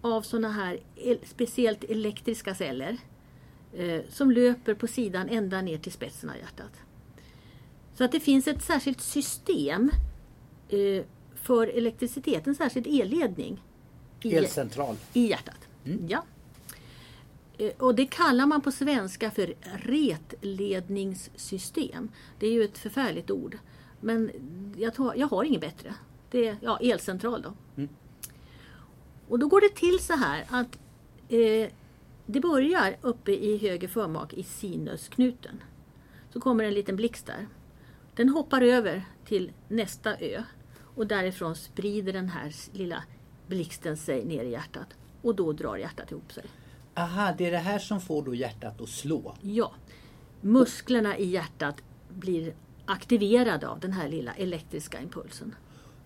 av 0.00 0.22
såna 0.22 0.48
här 0.50 0.80
el- 0.96 1.18
speciellt 1.24 1.84
elektriska 1.84 2.54
celler 2.54 2.98
eh, 3.72 4.00
som 4.08 4.30
löper 4.30 4.74
på 4.74 4.86
sidan 4.86 5.28
ända 5.28 5.62
ner 5.62 5.78
till 5.78 5.92
spetsen 5.92 6.30
av 6.30 6.36
hjärtat. 6.36 6.72
Så 7.94 8.04
att 8.04 8.12
det 8.12 8.20
finns 8.20 8.46
ett 8.48 8.62
särskilt 8.62 9.00
system 9.00 9.90
eh, 10.68 11.04
för 11.34 11.66
elektricitet, 11.66 12.46
en 12.46 12.54
särskild 12.54 12.86
elledning 12.86 13.62
i, 14.22 14.34
Elcentral. 14.34 14.96
i 15.12 15.26
hjärtat. 15.30 15.68
Ja. 16.08 16.24
Eh, 17.58 17.70
Och 17.78 17.94
det 17.94 18.06
kallar 18.06 18.46
man 18.46 18.60
på 18.60 18.72
svenska 18.72 19.30
för 19.30 19.54
retledningssystem. 20.82 22.08
Det 22.38 22.46
är 22.46 22.52
ju 22.52 22.64
ett 22.64 22.78
förfärligt 22.78 23.30
ord. 23.30 23.58
Men 24.00 24.30
jag, 24.78 24.94
tar, 24.94 25.14
jag 25.14 25.26
har 25.26 25.44
inget 25.44 25.60
bättre. 25.60 25.94
Det 26.30 26.48
är 26.48 26.56
ja, 26.60 26.78
elcentral 26.78 27.42
då. 27.42 27.54
Och 29.32 29.38
då 29.38 29.48
går 29.48 29.60
det 29.60 29.74
till 29.74 29.98
så 29.98 30.12
här 30.12 30.44
att 30.48 30.78
eh, 31.28 31.70
det 32.26 32.40
börjar 32.40 32.96
uppe 33.00 33.32
i 33.32 33.58
höger 33.58 33.88
förmak 33.88 34.32
i 34.32 34.42
sinusknuten. 34.42 35.62
Så 36.32 36.40
kommer 36.40 36.64
en 36.64 36.74
liten 36.74 36.96
blixt 36.96 37.26
där. 37.26 37.48
Den 38.14 38.28
hoppar 38.28 38.62
över 38.62 39.04
till 39.24 39.52
nästa 39.68 40.16
ö 40.16 40.42
och 40.94 41.06
därifrån 41.06 41.56
sprider 41.56 42.12
den 42.12 42.28
här 42.28 42.52
lilla 42.72 43.04
blixten 43.46 43.96
sig 43.96 44.24
ner 44.24 44.44
i 44.44 44.50
hjärtat. 44.50 44.88
Och 45.22 45.34
då 45.34 45.52
drar 45.52 45.76
hjärtat 45.76 46.10
ihop 46.10 46.32
sig. 46.32 46.44
Aha, 46.94 47.34
det 47.38 47.46
är 47.46 47.50
det 47.50 47.58
här 47.58 47.78
som 47.78 48.00
får 48.00 48.22
då 48.22 48.34
hjärtat 48.34 48.80
att 48.80 48.88
slå. 48.88 49.34
Ja, 49.40 49.72
musklerna 50.40 51.18
i 51.18 51.24
hjärtat 51.24 51.82
blir 52.08 52.54
aktiverade 52.86 53.68
av 53.68 53.80
den 53.80 53.92
här 53.92 54.08
lilla 54.08 54.32
elektriska 54.32 55.00
impulsen. 55.00 55.54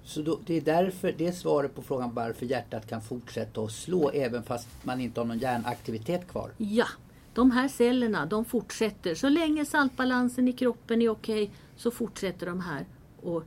Så 0.06 0.22
då, 0.22 0.38
det 0.46 0.54
är 0.54 0.60
därför, 0.60 1.14
det 1.18 1.26
är 1.26 1.32
svaret 1.32 1.75
på 1.75 1.82
frågan 1.82 2.14
varför 2.14 2.46
hjärtat 2.46 2.86
kan 2.86 3.02
fortsätta 3.02 3.60
att 3.60 3.72
slå 3.72 4.10
även 4.10 4.42
fast 4.42 4.68
man 4.82 5.00
inte 5.00 5.20
har 5.20 5.25
någon 5.25 5.38
hjärnaktivitet 5.38 6.28
kvar. 6.28 6.50
Ja, 6.56 6.86
de 7.34 7.50
här 7.50 7.68
cellerna 7.68 8.26
de 8.26 8.44
fortsätter. 8.44 9.14
Så 9.14 9.28
länge 9.28 9.64
saltbalansen 9.64 10.48
i 10.48 10.52
kroppen 10.52 11.02
är 11.02 11.08
okej 11.08 11.50
så 11.76 11.90
fortsätter 11.90 12.46
de 12.46 12.60
här 12.60 12.86
och 13.22 13.42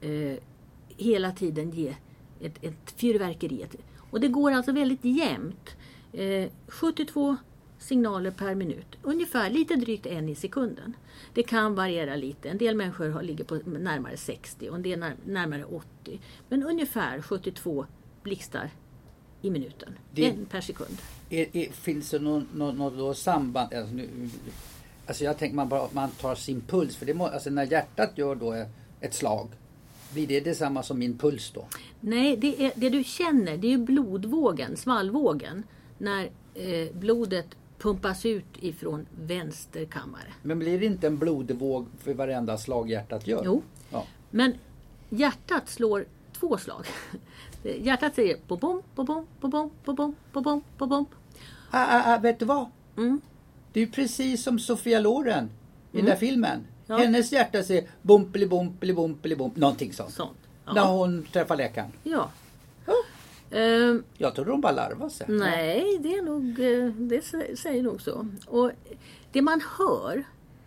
eh, 0.00 0.38
hela 0.96 1.32
tiden 1.32 1.70
ge 1.70 1.94
ett, 2.40 2.64
ett 2.64 2.90
fyrverkeri. 2.96 3.66
Och 4.10 4.20
det 4.20 4.28
går 4.28 4.52
alltså 4.52 4.72
väldigt 4.72 5.04
jämnt. 5.04 5.70
Eh, 6.12 6.50
72 6.68 7.36
signaler 7.84 8.30
per 8.30 8.54
minut. 8.54 8.86
Ungefär 9.02 9.50
lite 9.50 9.76
drygt 9.76 10.06
en 10.06 10.28
i 10.28 10.34
sekunden. 10.34 10.96
Det 11.34 11.42
kan 11.42 11.74
variera 11.74 12.16
lite. 12.16 12.48
En 12.48 12.58
del 12.58 12.74
människor 12.76 13.08
har, 13.08 13.22
ligger 13.22 13.44
på 13.44 13.54
närmare 13.54 14.16
60 14.16 14.68
och 14.68 14.74
en 14.76 14.82
del 14.82 14.98
när, 14.98 15.14
närmare 15.26 15.64
80. 15.64 16.20
Men 16.48 16.62
ungefär 16.62 17.22
72 17.22 17.86
blixtar 18.22 18.70
i 19.42 19.50
minuten. 19.50 19.92
Det- 20.12 20.24
En 20.30 20.46
per 20.46 20.60
sekund. 20.60 20.96
Är, 21.30 21.56
är, 21.56 21.72
finns 21.72 22.10
det 22.10 22.18
någon, 22.18 22.46
någon 22.54 22.98
då 22.98 23.14
samband? 23.14 23.74
Alltså, 23.74 23.94
nu, 23.94 24.08
alltså 25.06 25.24
jag 25.24 25.38
tänker 25.38 25.56
man 25.56 25.68
bara 25.68 25.88
man 25.92 26.10
tar 26.10 26.34
sin 26.34 26.60
puls. 26.60 26.96
För 26.96 27.06
det 27.06 27.14
må, 27.14 27.26
alltså 27.26 27.50
när 27.50 27.64
hjärtat 27.72 28.18
gör 28.18 28.34
då 28.34 28.66
ett 29.00 29.14
slag. 29.14 29.48
Blir 30.12 30.26
det 30.26 30.40
detsamma 30.40 30.82
som 30.82 30.98
min 30.98 31.18
puls 31.18 31.50
då? 31.54 31.66
Nej, 32.00 32.36
det, 32.36 32.64
är, 32.66 32.72
det 32.76 32.88
du 32.90 33.04
känner 33.04 33.56
det 33.56 33.72
är 33.72 33.78
blodvågen, 33.78 34.76
svallvågen, 34.76 35.62
när 35.98 36.30
eh, 36.54 36.92
blodet 36.92 37.46
pumpas 37.84 38.26
ut 38.26 38.44
ifrån 38.60 39.06
vänster 39.20 39.84
kammare. 39.84 40.32
Men 40.42 40.58
blir 40.58 40.80
det 40.80 40.86
inte 40.86 41.06
en 41.06 41.18
blodvåg 41.18 41.86
för 41.98 42.14
varenda 42.14 42.58
slag 42.58 42.90
hjärtat 42.90 43.26
gör? 43.26 43.42
Jo, 43.44 43.62
ja. 43.90 44.06
men 44.30 44.54
hjärtat 45.08 45.68
slår 45.68 46.04
två 46.40 46.58
slag. 46.58 46.86
Hjärtat 47.62 48.14
säger 48.14 48.36
bom, 48.46 48.58
bom, 48.60 48.82
bom, 48.94 49.26
bom, 49.40 49.70
bom, 49.84 50.14
bom, 50.32 50.62
bom, 50.78 50.88
bom. 50.88 51.06
Ah, 51.70 51.86
ah, 51.96 52.14
ah, 52.14 52.18
vet 52.18 52.38
du 52.38 52.44
vad? 52.44 52.66
Mm. 52.96 53.20
Det 53.72 53.80
är 53.80 53.86
precis 53.86 54.42
som 54.42 54.58
Sofia 54.58 55.00
Loren 55.00 55.28
i 55.28 55.36
mm. 55.36 55.50
den 55.92 56.04
där 56.04 56.12
mm. 56.12 56.18
filmen. 56.18 56.66
Ja. 56.86 56.96
Hennes 56.96 57.32
hjärta 57.32 57.62
säger 57.62 57.88
bompeli 58.02 58.46
bompeli 58.46 58.92
bompeli 58.92 59.36
bomp, 59.36 59.56
någonting 59.56 59.92
sånt. 59.92 60.14
sånt. 60.14 60.38
Ja. 60.64 60.72
När 60.72 60.84
hon 60.84 61.26
träffar 61.32 61.56
läkaren. 61.56 61.92
Ja. 62.02 62.30
ja. 62.86 62.94
Ehm, 63.54 64.02
Jag 64.18 64.34
trodde 64.34 64.50
de 64.50 64.60
bara 64.60 64.72
larvade 64.72 65.10
sig. 65.10 65.26
Nej, 65.28 65.98
det, 66.00 66.14
är 66.14 66.22
nog, 66.22 66.44
eh, 66.60 66.86
det 66.96 67.20
sä- 67.20 67.56
säger 67.56 67.82
nog 67.82 68.00
så. 68.02 68.26
Och 68.46 68.70
det 69.32 69.42
man 69.42 69.60
hör, 69.78 70.24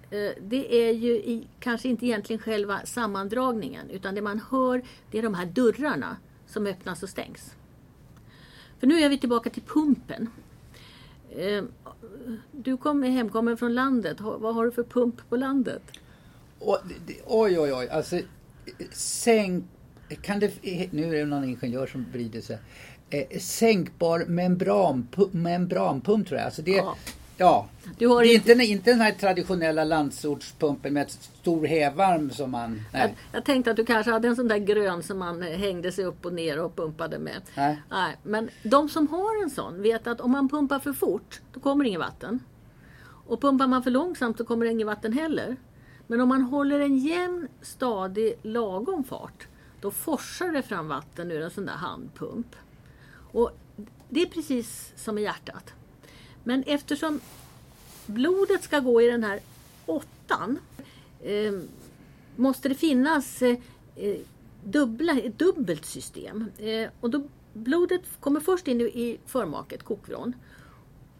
eh, 0.09 0.31
det 0.41 0.87
är 0.87 0.91
ju 0.93 1.11
i, 1.13 1.47
kanske 1.59 1.87
inte 1.89 2.05
egentligen 2.05 2.41
själva 2.41 2.81
sammandragningen, 2.85 3.89
utan 3.89 4.15
det 4.15 4.21
man 4.21 4.41
hör 4.51 4.81
det 5.11 5.17
är 5.17 5.23
de 5.23 5.33
här 5.33 5.45
dörrarna 5.45 6.17
som 6.47 6.67
öppnas 6.67 7.03
och 7.03 7.09
stängs. 7.09 7.51
För 8.79 8.87
nu 8.87 8.99
är 8.99 9.09
vi 9.09 9.17
tillbaka 9.17 9.49
till 9.49 9.63
pumpen. 9.63 10.29
Eh, 11.29 11.63
Du 12.51 12.77
kom 12.77 13.03
hemkommen 13.03 13.57
från 13.57 13.73
landet. 13.73 14.17
Vad 14.21 14.55
har 14.55 14.65
du 14.65 14.71
för 14.71 14.83
pump 14.83 15.29
på 15.29 15.35
landet? 15.37 15.81
Oj, 17.25 17.59
oj, 17.59 17.73
oj. 17.73 17.89
Alltså, 17.89 18.19
sänk... 18.91 19.65
Kan 20.21 20.39
det, 20.39 20.51
nu 20.91 21.15
är 21.15 21.19
det 21.19 21.25
någon 21.25 21.43
ingenjör 21.43 21.87
som 21.87 22.05
vrider 22.13 22.41
sig. 22.41 22.57
Eh, 23.09 23.39
sänkbar 23.39 24.25
membranpump, 24.27 25.33
membranpump 25.33 26.27
tror 26.27 26.37
jag. 26.39 26.45
Alltså 26.45 26.61
det, 26.61 26.71
Ja. 26.71 26.95
ja. 27.37 27.67
Du 27.97 28.07
har 28.07 28.21
det 28.23 28.27
är 28.29 28.35
inte- 28.35 28.51
inte, 28.51 28.63
inte 28.65 28.91
den 28.91 29.01
här 29.01 29.11
traditionella 29.11 29.83
landsortspumpen 29.83 30.93
med 30.93 31.11
stor 31.11 31.65
hävarm 31.67 32.29
som 32.31 32.51
man... 32.51 32.81
Jag, 32.93 32.99
Nej. 33.01 33.15
jag 33.31 33.45
tänkte 33.45 33.71
att 33.71 33.77
du 33.77 33.85
kanske 33.85 34.11
hade 34.11 34.27
en 34.27 34.35
sån 34.35 34.47
där 34.47 34.57
grön 34.57 35.03
som 35.03 35.17
man 35.19 35.43
eh, 35.43 35.57
hängde 35.57 35.91
sig 35.91 36.05
upp 36.05 36.25
och 36.25 36.33
ner 36.33 36.59
och 36.59 36.75
pumpade 36.75 37.19
med. 37.19 37.41
Nej. 37.57 37.81
Nej, 37.89 38.15
men 38.23 38.49
de 38.63 38.89
som 38.89 39.07
har 39.07 39.43
en 39.43 39.49
sån 39.49 39.81
vet 39.81 40.07
att 40.07 40.21
om 40.21 40.31
man 40.31 40.49
pumpar 40.49 40.79
för 40.79 40.93
fort, 40.93 41.41
då 41.53 41.59
kommer 41.59 41.85
inget 41.85 41.99
vatten. 41.99 42.39
Och 43.29 43.41
pumpar 43.41 43.67
man 43.67 43.83
för 43.83 43.91
långsamt 43.91 44.37
så 44.37 44.45
kommer 44.45 44.65
det 44.65 44.71
inget 44.71 44.87
vatten 44.87 45.13
heller. 45.13 45.55
Men 46.07 46.21
om 46.21 46.29
man 46.29 46.41
håller 46.41 46.79
en 46.79 46.97
jämn, 46.97 47.47
stadig, 47.61 48.33
lagom 48.41 49.03
fart, 49.03 49.47
då 49.81 49.91
forsar 49.91 50.51
det 50.51 50.61
fram 50.61 50.87
vatten 50.87 51.31
ur 51.31 51.41
en 51.41 51.51
sån 51.51 51.65
där 51.65 51.73
handpump. 51.73 52.55
Och 53.31 53.51
det 54.09 54.21
är 54.21 54.25
precis 54.25 54.93
som 54.95 55.17
i 55.17 55.21
hjärtat. 55.21 55.73
Men 56.43 56.63
eftersom 56.63 57.19
blodet 58.05 58.63
ska 58.63 58.79
gå 58.79 59.01
i 59.01 59.07
den 59.07 59.23
här 59.23 59.39
åttan 59.85 60.59
eh, 61.23 61.53
måste 62.35 62.69
det 62.69 62.75
finnas 62.75 63.41
eh, 63.41 63.57
eh 63.95 64.17
dubbla, 64.63 65.13
ett 65.13 65.39
dubbelt 65.39 65.85
system. 65.85 66.45
Eh, 66.57 66.89
och 66.99 67.09
då, 67.09 67.23
blodet 67.53 68.01
kommer 68.19 68.39
först 68.39 68.67
in 68.67 68.81
i, 68.81 68.83
i 68.83 69.19
förmaket, 69.25 69.83
kokvrån. 69.83 70.33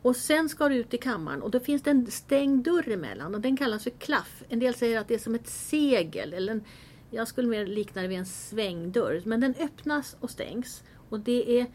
Och 0.01 0.15
sen 0.15 0.49
ska 0.49 0.69
du 0.69 0.75
ut 0.75 0.93
i 0.93 0.97
kammaren 0.97 1.41
och 1.41 1.51
då 1.51 1.59
finns 1.59 1.81
det 1.81 1.91
en 1.91 2.11
stängd 2.11 2.63
dörr 2.63 2.89
emellan 2.89 3.35
och 3.35 3.41
den 3.41 3.57
kallas 3.57 3.83
för 3.83 3.89
klaff. 3.89 4.43
En 4.49 4.59
del 4.59 4.73
säger 4.73 4.99
att 4.99 5.07
det 5.07 5.13
är 5.13 5.19
som 5.19 5.35
ett 5.35 5.49
segel 5.49 6.33
eller 6.33 6.51
en, 6.51 6.63
jag 7.09 7.27
skulle 7.27 7.47
mer 7.47 7.65
likna 7.65 8.01
det 8.01 8.07
vid 8.07 8.17
en 8.17 8.25
svängdörr. 8.25 9.21
Men 9.25 9.39
den 9.39 9.55
öppnas 9.59 10.17
och 10.19 10.29
stängs. 10.29 10.83
Och 11.09 11.19
det 11.19 11.59
är 11.59 11.67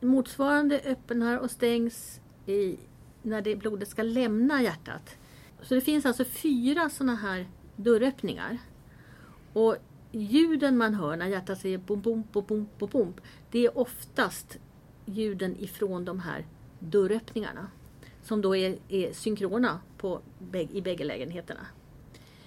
motsvarande 0.00 0.80
öppnar 0.84 1.38
och 1.38 1.50
stängs 1.50 2.20
i, 2.46 2.76
när 3.22 3.42
det 3.42 3.56
blodet 3.56 3.88
ska 3.88 4.02
lämna 4.02 4.62
hjärtat. 4.62 5.16
Så 5.62 5.74
det 5.74 5.80
finns 5.80 6.06
alltså 6.06 6.24
fyra 6.24 6.90
sådana 6.90 7.14
här 7.14 7.48
dörröppningar. 7.76 8.58
Och 9.52 9.76
ljuden 10.12 10.76
man 10.76 10.94
hör 10.94 11.16
när 11.16 11.26
hjärtat 11.26 11.58
säger 11.58 11.78
bom, 11.78 12.00
bom, 12.00 12.24
bom, 12.32 12.44
bom, 12.46 12.68
bom, 12.78 12.88
bom, 12.92 13.14
det 13.50 13.66
är 13.66 13.78
oftast 13.78 14.58
ljuden 15.04 15.56
ifrån 15.58 16.04
de 16.04 16.20
här 16.20 16.46
dörröppningarna. 16.78 17.68
Som 18.22 18.40
då 18.42 18.56
är, 18.56 18.78
är 18.88 19.12
synkrona 19.12 19.80
på, 19.98 20.20
i 20.72 20.80
bägge 20.80 21.04
lägenheterna. 21.04 21.66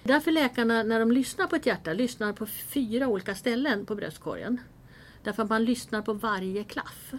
Därför 0.02 0.30
läkarna 0.30 0.82
när 0.82 1.00
de 1.00 1.12
lyssnar 1.12 1.46
på 1.46 1.56
ett 1.56 1.66
hjärta 1.66 1.92
lyssnar 1.92 2.32
på 2.32 2.46
fyra 2.46 3.08
olika 3.08 3.34
ställen 3.34 3.86
på 3.86 3.94
bröstkorgen. 3.94 4.60
Därför 5.22 5.42
att 5.42 5.48
man 5.48 5.64
lyssnar 5.64 6.02
på 6.02 6.12
varje 6.12 6.64
klaff. 6.64 7.14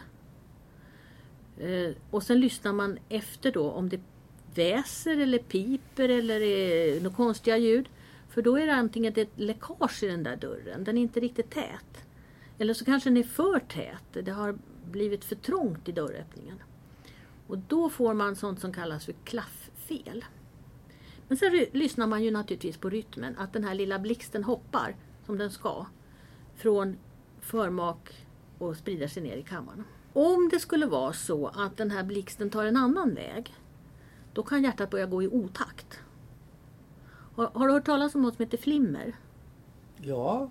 Eh, 1.59 1.91
och 2.11 2.23
sen 2.23 2.39
lyssnar 2.39 2.73
man 2.73 2.99
efter 3.09 3.51
då 3.51 3.71
om 3.71 3.89
det 3.89 3.99
väser 4.55 5.17
eller 5.17 5.37
piper 5.37 6.09
eller 6.09 6.41
är 6.41 7.01
några 7.01 7.15
konstiga 7.15 7.57
ljud. 7.57 7.89
För 8.29 8.41
då 8.41 8.57
är 8.57 8.67
det 8.67 8.73
antingen 8.73 9.13
ett 9.15 9.31
läckage 9.35 10.03
i 10.03 10.07
den 10.07 10.23
där 10.23 10.35
dörren, 10.35 10.83
den 10.83 10.97
är 10.97 11.01
inte 11.01 11.19
riktigt 11.19 11.49
tät. 11.51 12.05
Eller 12.57 12.73
så 12.73 12.85
kanske 12.85 13.09
den 13.09 13.17
är 13.17 13.23
för 13.23 13.59
tät, 13.59 14.25
det 14.25 14.31
har 14.31 14.57
blivit 14.91 15.25
för 15.25 15.35
trångt 15.35 15.89
i 15.89 15.91
dörröppningen. 15.91 16.63
Och 17.47 17.57
då 17.57 17.89
får 17.89 18.13
man 18.13 18.35
sånt 18.35 18.59
som 18.59 18.73
kallas 18.73 19.05
för 19.05 19.13
klafffel. 19.23 20.25
Men 21.29 21.37
sen 21.37 21.65
lyssnar 21.71 22.07
man 22.07 22.23
ju 22.23 22.31
naturligtvis 22.31 22.77
på 22.77 22.89
rytmen, 22.89 23.37
att 23.37 23.53
den 23.53 23.63
här 23.63 23.75
lilla 23.75 23.99
blixten 23.99 24.43
hoppar 24.43 24.95
som 25.25 25.37
den 25.37 25.51
ska 25.51 25.85
från 26.55 26.97
förmak 27.39 28.27
och 28.57 28.77
sprider 28.77 29.07
sig 29.07 29.23
ner 29.23 29.37
i 29.37 29.43
kammaren. 29.43 29.83
Om 30.13 30.49
det 30.51 30.59
skulle 30.59 30.85
vara 30.85 31.13
så 31.13 31.47
att 31.47 31.77
den 31.77 31.91
här 31.91 32.03
blixten 32.03 32.49
tar 32.49 32.65
en 32.65 32.77
annan 32.77 33.15
väg, 33.15 33.55
då 34.33 34.43
kan 34.43 34.63
hjärtat 34.63 34.89
börja 34.89 35.05
gå 35.05 35.23
i 35.23 35.27
otakt. 35.27 35.99
Har, 37.35 37.47
har 37.53 37.67
du 37.67 37.73
hört 37.73 37.85
talas 37.85 38.15
om 38.15 38.21
något 38.21 38.35
som 38.35 38.45
heter 38.45 38.57
flimmer? 38.57 39.15
Ja, 39.97 40.49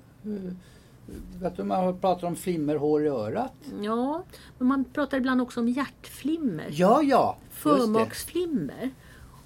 vet 1.41 1.57
du 1.57 1.65
man 1.65 2.01
pratar 2.01 2.27
om 2.27 2.37
flimmerhår 2.37 3.05
i 3.05 3.09
örat? 3.09 3.55
Ja, 3.83 4.25
men 4.59 4.69
man 4.69 4.85
pratar 4.85 5.19
ibland 5.19 5.41
också 5.41 5.61
om 5.61 5.69
hjärtflimmer. 5.69 6.67
Ja, 6.71 7.03
ja. 7.03 7.37
Förmaksflimmer. 7.51 8.91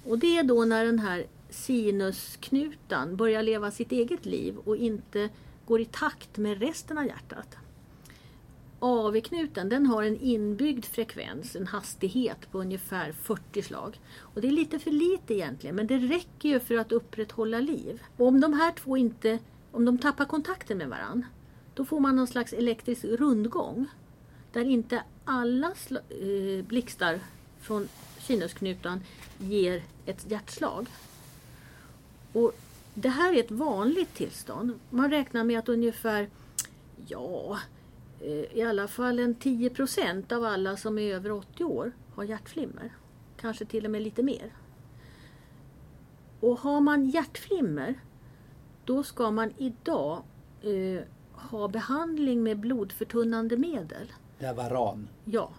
Och 0.03 0.19
det 0.19 0.37
är 0.37 0.43
då 0.43 0.65
när 0.65 0.85
den 0.85 0.99
här 0.99 1.25
sinusknutan 1.49 3.15
börjar 3.15 3.43
leva 3.43 3.71
sitt 3.71 3.91
eget 3.91 4.25
liv 4.25 4.57
och 4.57 4.77
inte 4.77 5.29
går 5.65 5.81
i 5.81 5.85
takt 5.85 6.37
med 6.37 6.59
resten 6.59 6.97
av 6.97 7.05
hjärtat. 7.05 7.57
AV-knuten 8.79 9.69
den 9.69 9.85
har 9.85 10.03
en 10.03 10.21
inbyggd 10.21 10.85
frekvens, 10.85 11.55
en 11.55 11.67
hastighet 11.67 12.51
på 12.51 12.59
ungefär 12.59 13.11
40 13.11 13.61
slag. 13.61 13.99
Och 14.19 14.41
Det 14.41 14.47
är 14.47 14.51
lite 14.51 14.79
för 14.79 14.91
lite 14.91 15.33
egentligen 15.33 15.75
men 15.75 15.87
det 15.87 15.97
räcker 15.97 16.49
ju 16.49 16.59
för 16.59 16.75
att 16.75 16.91
upprätthålla 16.91 17.59
liv. 17.59 18.01
Och 18.17 18.27
om 18.27 18.41
de 18.41 18.53
här 18.53 18.71
två 18.71 18.97
inte, 18.97 19.39
om 19.71 19.85
de 19.85 19.97
tappar 19.97 20.25
kontakten 20.25 20.77
med 20.77 20.89
varandra 20.89 21.27
då 21.73 21.85
får 21.85 21.99
man 21.99 22.15
någon 22.15 22.27
slags 22.27 22.53
elektrisk 22.53 23.03
rundgång 23.03 23.85
där 24.51 24.65
inte 24.65 25.03
alla 25.25 25.67
eh, 25.91 26.65
blixtar 26.65 27.19
från 27.59 27.87
sinusknutan 28.23 29.03
ger 29.37 29.83
ett 30.05 30.31
hjärtslag. 30.31 30.87
Och 32.33 32.51
det 32.93 33.09
här 33.09 33.33
är 33.33 33.39
ett 33.39 33.51
vanligt 33.51 34.13
tillstånd. 34.13 34.79
Man 34.89 35.11
räknar 35.11 35.43
med 35.43 35.59
att 35.59 35.69
ungefär 35.69 36.29
ja, 37.07 37.59
Eh, 38.23 38.57
i 38.57 38.61
alla 38.61 38.87
fall 38.87 39.19
en 39.19 39.35
10 39.35 39.69
procent 39.69 40.31
av 40.31 40.43
alla 40.43 40.77
som 40.77 40.99
är 40.99 41.13
över 41.15 41.31
80 41.31 41.63
år 41.63 41.91
har 42.15 42.23
hjärtflimmer. 42.23 42.93
Kanske 43.37 43.65
till 43.65 43.85
och 43.85 43.91
med 43.91 44.01
lite 44.01 44.23
mer. 44.23 44.53
Och 46.39 46.59
har 46.59 46.81
man 46.81 47.09
hjärtflimmer 47.09 47.95
då 48.85 49.03
ska 49.03 49.31
man 49.31 49.53
idag 49.57 50.23
eh, 50.61 51.03
ha 51.31 51.67
behandling 51.67 52.43
med 52.43 52.59
blodförtunnande 52.59 53.57
medel. 53.57 54.11
Det 54.39 54.53
var 54.53 54.69
ran? 54.69 55.07
Ja. 55.25 55.49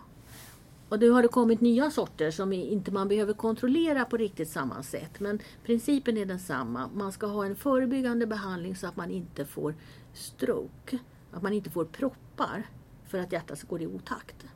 Och 0.89 1.01
nu 1.01 1.11
har 1.11 1.23
det 1.23 1.29
kommit 1.29 1.61
nya 1.61 1.91
sorter 1.91 2.31
som 2.31 2.53
inte 2.53 2.91
man 2.91 3.09
behöver 3.09 3.33
kontrollera 3.33 4.05
på 4.05 4.17
riktigt 4.17 4.49
samma 4.49 4.83
sätt. 4.83 5.21
Men 5.21 5.39
principen 5.65 6.17
är 6.17 6.27
densamma. 6.27 6.91
Man 6.95 7.13
ska 7.13 7.27
ha 7.27 7.47
en 7.47 7.57
förebyggande 7.57 8.27
behandling 8.27 8.77
så 8.77 8.87
att 8.87 8.97
man 8.97 9.11
inte 9.11 9.45
får 9.45 9.75
stroke. 10.15 10.99
Att 11.33 11.43
man 11.43 11.53
inte 11.53 11.71
får 11.71 11.85
proppar 11.85 12.67
för 13.09 13.19
att 13.19 13.33
hjärtat 13.33 13.63
går 13.63 13.83
i 13.83 13.87
otakt. 13.87 14.47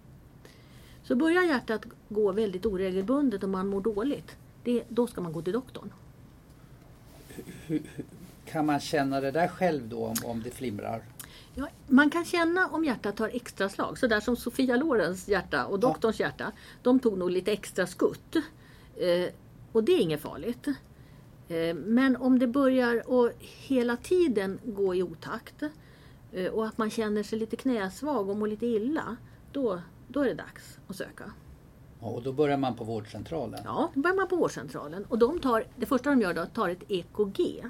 Så 1.03 1.17
börjar 1.17 1.43
hjärtat 1.43 1.85
gå 2.09 2.33
väldigt 2.33 2.67
oregelbundet 2.67 3.43
och 3.43 3.49
man 3.49 3.67
mår 3.69 3.81
dåligt, 3.81 4.37
det, 4.65 4.85
då 4.89 5.07
ska 5.07 5.21
man 5.21 5.33
gå 5.33 5.43
till 5.43 5.53
doktorn. 5.53 5.93
kan 8.45 8.67
man 8.67 8.81
känna 8.81 9.21
det 9.21 9.31
där 9.31 9.49
själv 9.49 9.89
då 9.89 10.05
om, 10.05 10.17
om 10.25 10.43
det 10.43 10.51
flimrar? 10.51 11.03
Ja, 11.59 11.69
man 11.87 12.11
kan 12.11 12.25
känna 12.25 12.69
om 12.69 12.85
hjärtat 12.85 13.17
tar 13.17 13.29
extra 13.29 13.69
slag. 13.69 13.99
Sådär 13.99 14.21
som 14.21 14.37
Sofia 14.37 14.77
Lorens 14.77 15.29
hjärta 15.29 15.67
och 15.67 15.81
doktorns 15.81 16.21
ja. 16.21 16.27
hjärta. 16.27 16.53
De 16.83 16.99
tog 16.99 17.19
nog 17.19 17.31
lite 17.31 17.53
extra 17.53 17.87
skutt. 17.87 18.37
Eh, 18.97 19.33
och 19.73 19.85
det 19.85 19.93
är 19.93 20.01
inget 20.01 20.21
farligt. 20.21 20.67
Eh, 21.49 21.75
men 21.75 22.17
om 22.17 22.39
det 22.39 22.47
börjar 22.47 23.11
och 23.11 23.33
hela 23.39 23.97
tiden 23.97 24.59
gå 24.65 24.95
i 24.95 25.03
otakt 25.03 25.63
Eh, 26.33 26.53
och 26.53 26.67
att 26.67 26.79
man 26.79 26.91
känner 26.91 27.23
sig 27.23 27.39
lite 27.39 27.57
knäsvag 27.57 28.29
och 28.29 28.37
mår 28.37 28.47
lite 28.47 28.67
illa, 28.67 29.17
då, 29.53 29.81
då 30.09 30.21
är 30.21 30.27
det 30.27 30.35
dags 30.35 30.79
att 30.89 30.97
söka. 30.97 31.33
och 32.01 32.23
då 32.23 32.33
börjar 32.33 32.57
man 32.57 32.77
på 32.77 32.85
vårdcentralen? 32.85 33.61
Ja, 33.65 33.91
då 33.95 34.01
börjar 34.01 34.17
man 34.17 34.29
på 34.29 34.37
vårdcentralen. 34.37 35.05
Och 35.05 35.19
de 35.19 35.41
tar, 35.41 35.65
det 35.77 35.87
första 35.87 36.11
de 36.11 36.21
gör 36.21 36.35
då, 36.35 36.47
tar 36.47 36.69
ett 36.69 36.83
EKG. 36.89 37.65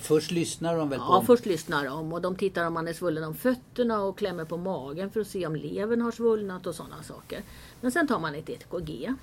Först 0.00 0.30
lyssnar 0.30 0.76
de 0.76 0.88
väl 0.88 0.98
på? 0.98 1.04
Ja, 1.04 1.22
först 1.26 1.46
lyssnar 1.46 1.84
de 1.84 2.12
och 2.12 2.20
de 2.20 2.36
tittar 2.36 2.66
om 2.66 2.74
man 2.74 2.88
är 2.88 2.92
svullen 2.92 3.24
om 3.24 3.34
fötterna 3.34 4.02
och 4.02 4.18
klämmer 4.18 4.44
på 4.44 4.56
magen 4.56 5.10
för 5.10 5.20
att 5.20 5.26
se 5.26 5.46
om 5.46 5.56
levern 5.56 6.00
har 6.00 6.10
svullnat 6.10 6.66
och 6.66 6.74
sådana 6.74 7.02
saker. 7.02 7.42
Men 7.80 7.92
sen 7.92 8.08
tar 8.08 8.18
man 8.18 8.34
ett 8.34 8.48
EKG. 8.48 9.14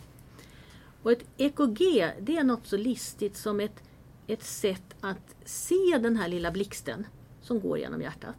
Och 1.04 1.12
ett 1.12 1.24
EKG 1.38 2.12
det 2.20 2.38
är 2.38 2.44
något 2.44 2.68
så 2.68 2.78
listigt 2.78 3.38
som 3.38 3.60
ett 3.60 3.84
ett 4.28 4.44
sätt 4.44 4.96
att 5.02 5.36
se 5.46 5.98
den 6.02 6.18
här 6.18 6.28
lilla 6.28 6.52
blixten 6.52 7.08
som 7.42 7.60
går 7.60 7.78
genom 7.78 8.02
hjärtat. 8.02 8.36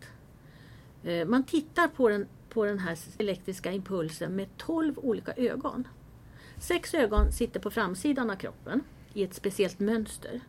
Eh, 1.04 1.26
man 1.26 1.44
tittar 1.44 1.88
på 1.88 2.08
den, 2.08 2.26
på 2.48 2.64
den 2.64 2.78
här 2.78 2.98
elektriska 3.18 3.72
impulsen 3.72 4.36
med 4.36 4.56
12 4.56 4.98
olika 4.98 5.32
ögon. 5.32 5.88
Sex 6.60 6.94
ögon 6.94 7.32
sitter 7.32 7.60
på 7.60 7.70
framsidan 7.70 8.30
av 8.30 8.36
kroppen 8.36 8.80
i 9.12 9.22
ett 9.22 9.34
speciellt 9.34 9.80
mönster. 9.80 10.40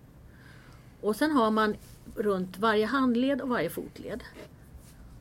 Och 1.03 1.15
sen 1.15 1.31
har 1.31 1.51
man 1.51 1.75
runt 2.15 2.57
varje 2.57 2.85
handled 2.85 3.41
och 3.41 3.49
varje 3.49 3.69
fotled. 3.69 4.23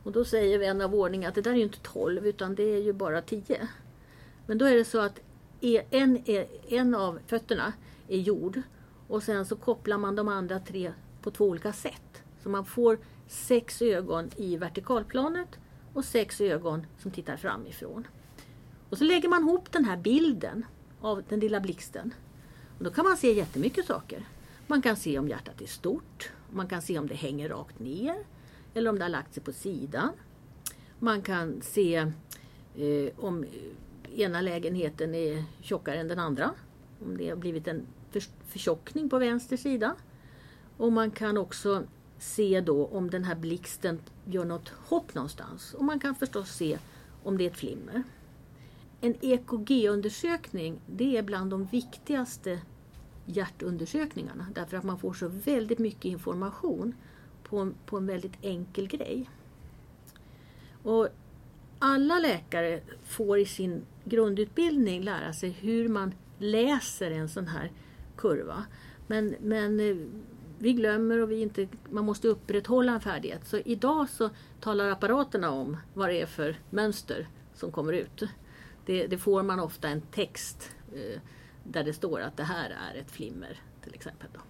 Och 0.02 0.12
då 0.12 0.24
säger 0.24 0.58
vän 0.58 0.80
av 0.80 0.94
ordning 0.94 1.24
att 1.24 1.34
det 1.34 1.40
där 1.40 1.50
är 1.50 1.56
ju 1.56 1.62
inte 1.62 1.78
12 1.82 2.26
utan 2.26 2.54
det 2.54 2.62
är 2.62 2.78
ju 2.82 2.92
bara 2.92 3.22
10. 3.22 3.68
Men 4.46 4.58
då 4.58 4.64
är 4.64 4.74
det 4.74 4.84
så 4.84 5.00
att 5.00 5.20
e, 5.60 5.82
en, 5.90 6.22
e, 6.30 6.46
en 6.68 6.94
av 6.94 7.18
fötterna 7.26 7.72
är 8.08 8.18
jord 8.18 8.62
och 9.08 9.22
sen 9.22 9.46
så 9.46 9.56
kopplar 9.56 9.98
man 9.98 10.16
de 10.16 10.28
andra 10.28 10.60
tre 10.60 10.92
på 11.22 11.30
två 11.30 11.44
olika 11.44 11.72
sätt. 11.72 12.22
Så 12.42 12.48
man 12.48 12.64
får 12.64 12.98
sex 13.28 13.82
ögon 13.82 14.30
i 14.36 14.56
vertikalplanet 14.56 15.58
och 15.94 16.04
sex 16.04 16.40
ögon 16.40 16.86
som 16.98 17.10
tittar 17.10 17.36
framifrån. 17.36 18.06
Och 18.90 18.98
så 18.98 19.04
lägger 19.04 19.28
man 19.28 19.42
ihop 19.42 19.72
den 19.72 19.84
här 19.84 19.96
bilden 19.96 20.66
av 21.00 21.22
den 21.28 21.40
lilla 21.40 21.60
blixten. 21.60 22.14
Och 22.78 22.84
då 22.84 22.90
kan 22.90 23.04
man 23.04 23.16
se 23.16 23.32
jättemycket 23.32 23.86
saker. 23.86 24.26
Man 24.72 24.82
kan 24.82 24.96
se 24.96 25.18
om 25.18 25.28
hjärtat 25.28 25.60
är 25.60 25.66
stort, 25.66 26.32
man 26.50 26.66
kan 26.66 26.82
se 26.82 26.98
om 26.98 27.06
det 27.06 27.14
hänger 27.14 27.48
rakt 27.48 27.78
ner 27.78 28.16
eller 28.74 28.90
om 28.90 28.98
det 28.98 29.04
har 29.04 29.08
lagt 29.08 29.34
sig 29.34 29.42
på 29.42 29.52
sidan. 29.52 30.10
Man 30.98 31.22
kan 31.22 31.62
se 31.62 31.96
eh, 32.76 33.12
om 33.16 33.44
ena 34.14 34.40
lägenheten 34.40 35.14
är 35.14 35.44
tjockare 35.60 36.00
än 36.00 36.08
den 36.08 36.18
andra. 36.18 36.50
Om 37.04 37.16
det 37.16 37.28
har 37.28 37.36
blivit 37.36 37.68
en 37.68 37.86
förtjockning 38.46 39.08
på 39.08 39.18
vänster 39.18 39.56
sida. 39.56 39.94
Och 40.76 40.92
man 40.92 41.10
kan 41.10 41.36
också 41.36 41.82
se 42.18 42.60
då 42.60 42.86
om 42.86 43.10
den 43.10 43.24
här 43.24 43.36
blixten 43.36 44.00
gör 44.24 44.44
något 44.44 44.68
hopp 44.68 45.14
någonstans. 45.14 45.74
Och 45.74 45.84
man 45.84 46.00
kan 46.00 46.14
förstås 46.14 46.50
se 46.50 46.78
om 47.22 47.38
det 47.38 47.44
är 47.44 47.50
ett 47.50 47.56
flimmer. 47.56 48.02
En 49.00 49.14
EKG-undersökning 49.20 50.80
det 50.86 51.16
är 51.16 51.22
bland 51.22 51.50
de 51.50 51.64
viktigaste 51.64 52.60
hjärtundersökningarna 53.26 54.46
därför 54.54 54.76
att 54.76 54.84
man 54.84 54.98
får 54.98 55.14
så 55.14 55.28
väldigt 55.28 55.78
mycket 55.78 56.04
information 56.04 56.94
på 57.42 57.58
en, 57.58 57.74
på 57.86 57.96
en 57.96 58.06
väldigt 58.06 58.36
enkel 58.42 58.88
grej. 58.88 59.30
Och 60.82 61.08
alla 61.78 62.18
läkare 62.18 62.80
får 63.04 63.38
i 63.38 63.46
sin 63.46 63.82
grundutbildning 64.04 65.02
lära 65.02 65.32
sig 65.32 65.50
hur 65.50 65.88
man 65.88 66.14
läser 66.38 67.10
en 67.10 67.28
sån 67.28 67.46
här 67.46 67.72
kurva. 68.16 68.64
Men, 69.06 69.34
men 69.40 69.80
eh, 69.80 69.96
vi 70.58 70.72
glömmer 70.72 71.18
och 71.18 71.30
vi 71.30 71.42
inte, 71.42 71.68
man 71.90 72.04
måste 72.04 72.28
upprätthålla 72.28 72.92
en 72.92 73.00
färdighet. 73.00 73.46
Så 73.46 73.58
idag 73.58 74.08
så 74.08 74.30
talar 74.60 74.90
apparaterna 74.90 75.50
om 75.50 75.76
vad 75.94 76.08
det 76.08 76.20
är 76.20 76.26
för 76.26 76.56
mönster 76.70 77.28
som 77.54 77.72
kommer 77.72 77.92
ut. 77.92 78.22
Det, 78.86 79.06
det 79.06 79.18
får 79.18 79.42
man 79.42 79.60
ofta 79.60 79.88
en 79.88 80.00
text 80.00 80.70
eh, 80.94 81.20
där 81.64 81.84
det 81.84 81.92
står 81.92 82.20
att 82.20 82.36
det 82.36 82.42
här 82.42 82.70
är 82.70 83.00
ett 83.00 83.10
flimmer 83.10 83.60
till 83.84 83.94
exempel. 83.94 84.28
Då. 84.32 84.40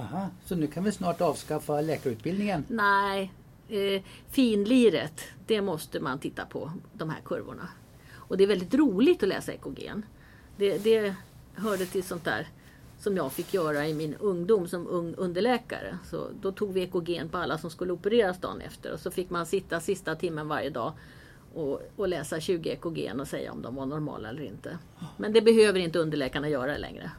Aha, 0.00 0.28
så 0.44 0.56
nu 0.56 0.66
kan 0.66 0.84
vi 0.84 0.92
snart 0.92 1.20
avskaffa 1.20 1.80
läkarutbildningen? 1.80 2.64
Nej, 2.68 3.32
eh, 3.68 4.02
finliret, 4.28 5.20
det 5.46 5.60
måste 5.60 6.00
man 6.00 6.18
titta 6.18 6.46
på, 6.46 6.72
de 6.92 7.10
här 7.10 7.20
kurvorna. 7.24 7.68
Och 8.14 8.36
det 8.36 8.44
är 8.44 8.48
väldigt 8.48 8.74
roligt 8.74 9.22
att 9.22 9.28
läsa 9.28 9.52
ekogen. 9.52 10.06
Det, 10.56 10.78
det 10.78 11.14
hörde 11.54 11.86
till 11.86 12.04
sånt 12.04 12.24
där 12.24 12.48
som 12.98 13.16
jag 13.16 13.32
fick 13.32 13.54
göra 13.54 13.88
i 13.88 13.94
min 13.94 14.14
ungdom 14.14 14.68
som 14.68 14.86
ung 14.86 15.14
underläkare. 15.14 15.98
Så 16.10 16.28
då 16.40 16.52
tog 16.52 16.72
vi 16.72 16.82
ekogen 16.82 17.28
på 17.28 17.38
alla 17.38 17.58
som 17.58 17.70
skulle 17.70 17.92
opereras 17.92 18.40
dagen 18.40 18.60
efter 18.60 18.92
och 18.92 19.00
så 19.00 19.10
fick 19.10 19.30
man 19.30 19.46
sitta 19.46 19.80
sista 19.80 20.14
timmen 20.14 20.48
varje 20.48 20.70
dag 20.70 20.92
och, 21.54 21.80
och 21.96 22.08
läsa 22.08 22.40
20 22.40 22.70
ekogen 22.70 23.20
och 23.20 23.28
säga 23.28 23.52
om 23.52 23.62
de 23.62 23.74
var 23.74 23.86
normala 23.86 24.28
eller 24.28 24.42
inte. 24.42 24.78
Men 25.16 25.32
det 25.32 25.42
behöver 25.42 25.80
inte 25.80 25.98
underläkarna 25.98 26.48
göra 26.48 26.76
längre. 26.76 27.10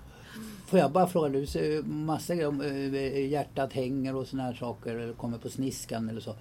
Får 0.68 0.80
jag 0.80 0.92
bara 0.92 1.08
fråga, 1.08 1.30
du 1.30 1.46
ser 1.46 1.84
massa 1.84 2.36
grejer 2.36 2.48
om 2.48 2.62
eh, 2.62 3.28
hjärtat 3.30 3.74
hänger 3.74 4.16
och 4.16 4.28
såna 4.28 4.44
här 4.44 4.54
saker 4.54 4.96
eller 4.96 5.14
kommer 5.14 5.38
på 5.38 5.50
sniskan 5.50 6.10
eller 6.10 6.22
så. 6.22 6.36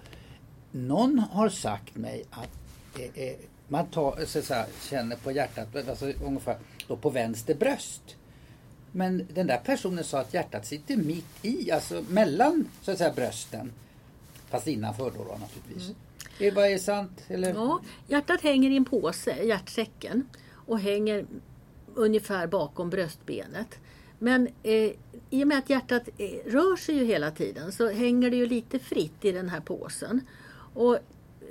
Någon 0.71 1.19
har 1.19 1.49
sagt 1.49 1.95
mig 1.95 2.25
att 2.29 2.49
eh, 2.99 3.23
eh, 3.23 3.35
man 3.67 3.85
tar, 3.85 4.25
så, 4.25 4.41
så 4.41 4.53
här, 4.53 4.65
känner 4.89 5.15
på 5.15 5.31
hjärtat, 5.31 5.89
alltså 5.89 6.11
ungefär 6.25 6.57
då 6.87 6.97
på 6.97 7.09
vänster 7.09 7.55
bröst. 7.55 8.15
Men 8.91 9.27
den 9.33 9.47
där 9.47 9.57
personen 9.57 10.03
sa 10.03 10.19
att 10.19 10.33
hjärtat 10.33 10.65
sitter 10.65 10.97
mitt 10.97 11.25
i, 11.45 11.71
alltså 11.71 12.03
mellan 12.09 12.67
så 12.81 12.91
att 12.91 12.97
säga 12.97 13.13
brösten. 13.13 13.71
Fast 14.49 14.67
innanför 14.67 15.11
då, 15.17 15.23
då 15.23 15.37
naturligtvis. 15.39 15.83
Mm. 15.83 15.95
Är, 16.39 16.51
bara 16.51 16.69
är 16.69 16.77
sant? 16.77 17.21
Eller? 17.27 17.53
Ja, 17.53 17.81
hjärtat 18.07 18.41
hänger 18.41 18.71
i 18.71 18.77
en 18.77 18.85
påse, 18.85 19.43
hjärtsäcken. 19.43 20.29
Och 20.67 20.79
hänger 20.79 21.25
ungefär 21.95 22.47
bakom 22.47 22.89
bröstbenet. 22.89 23.79
Men 24.19 24.47
eh, 24.63 24.91
i 25.29 25.43
och 25.43 25.47
med 25.47 25.57
att 25.57 25.69
hjärtat 25.69 26.09
eh, 26.17 26.51
rör 26.51 26.75
sig 26.75 26.95
ju 26.95 27.05
hela 27.05 27.31
tiden 27.31 27.71
så 27.71 27.89
hänger 27.89 28.29
det 28.29 28.37
ju 28.37 28.45
lite 28.45 28.79
fritt 28.79 29.25
i 29.25 29.31
den 29.31 29.49
här 29.49 29.59
påsen. 29.59 30.21
Och 30.73 30.97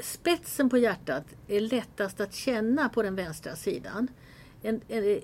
spetsen 0.00 0.70
på 0.70 0.78
hjärtat 0.78 1.24
är 1.48 1.60
lättast 1.60 2.20
att 2.20 2.34
känna 2.34 2.88
på 2.88 3.02
den 3.02 3.14
vänstra 3.14 3.56
sidan. 3.56 4.08
En, 4.62 4.80
en, 4.88 5.04
eh, 5.04 5.18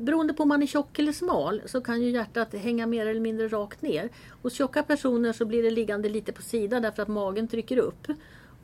beroende 0.00 0.34
på 0.34 0.42
om 0.42 0.48
man 0.48 0.62
är 0.62 0.66
tjock 0.66 0.98
eller 0.98 1.12
smal 1.12 1.62
så 1.66 1.80
kan 1.80 2.02
ju 2.02 2.10
hjärtat 2.10 2.54
hänga 2.54 2.86
mer 2.86 3.06
eller 3.06 3.20
mindre 3.20 3.48
rakt 3.48 3.82
ner. 3.82 4.08
Hos 4.42 4.54
tjocka 4.54 4.82
personer 4.82 5.32
så 5.32 5.44
blir 5.44 5.62
det 5.62 5.70
liggande 5.70 6.08
lite 6.08 6.32
på 6.32 6.42
sidan 6.42 6.82
därför 6.82 7.02
att 7.02 7.08
magen 7.08 7.48
trycker 7.48 7.76
upp. 7.76 8.06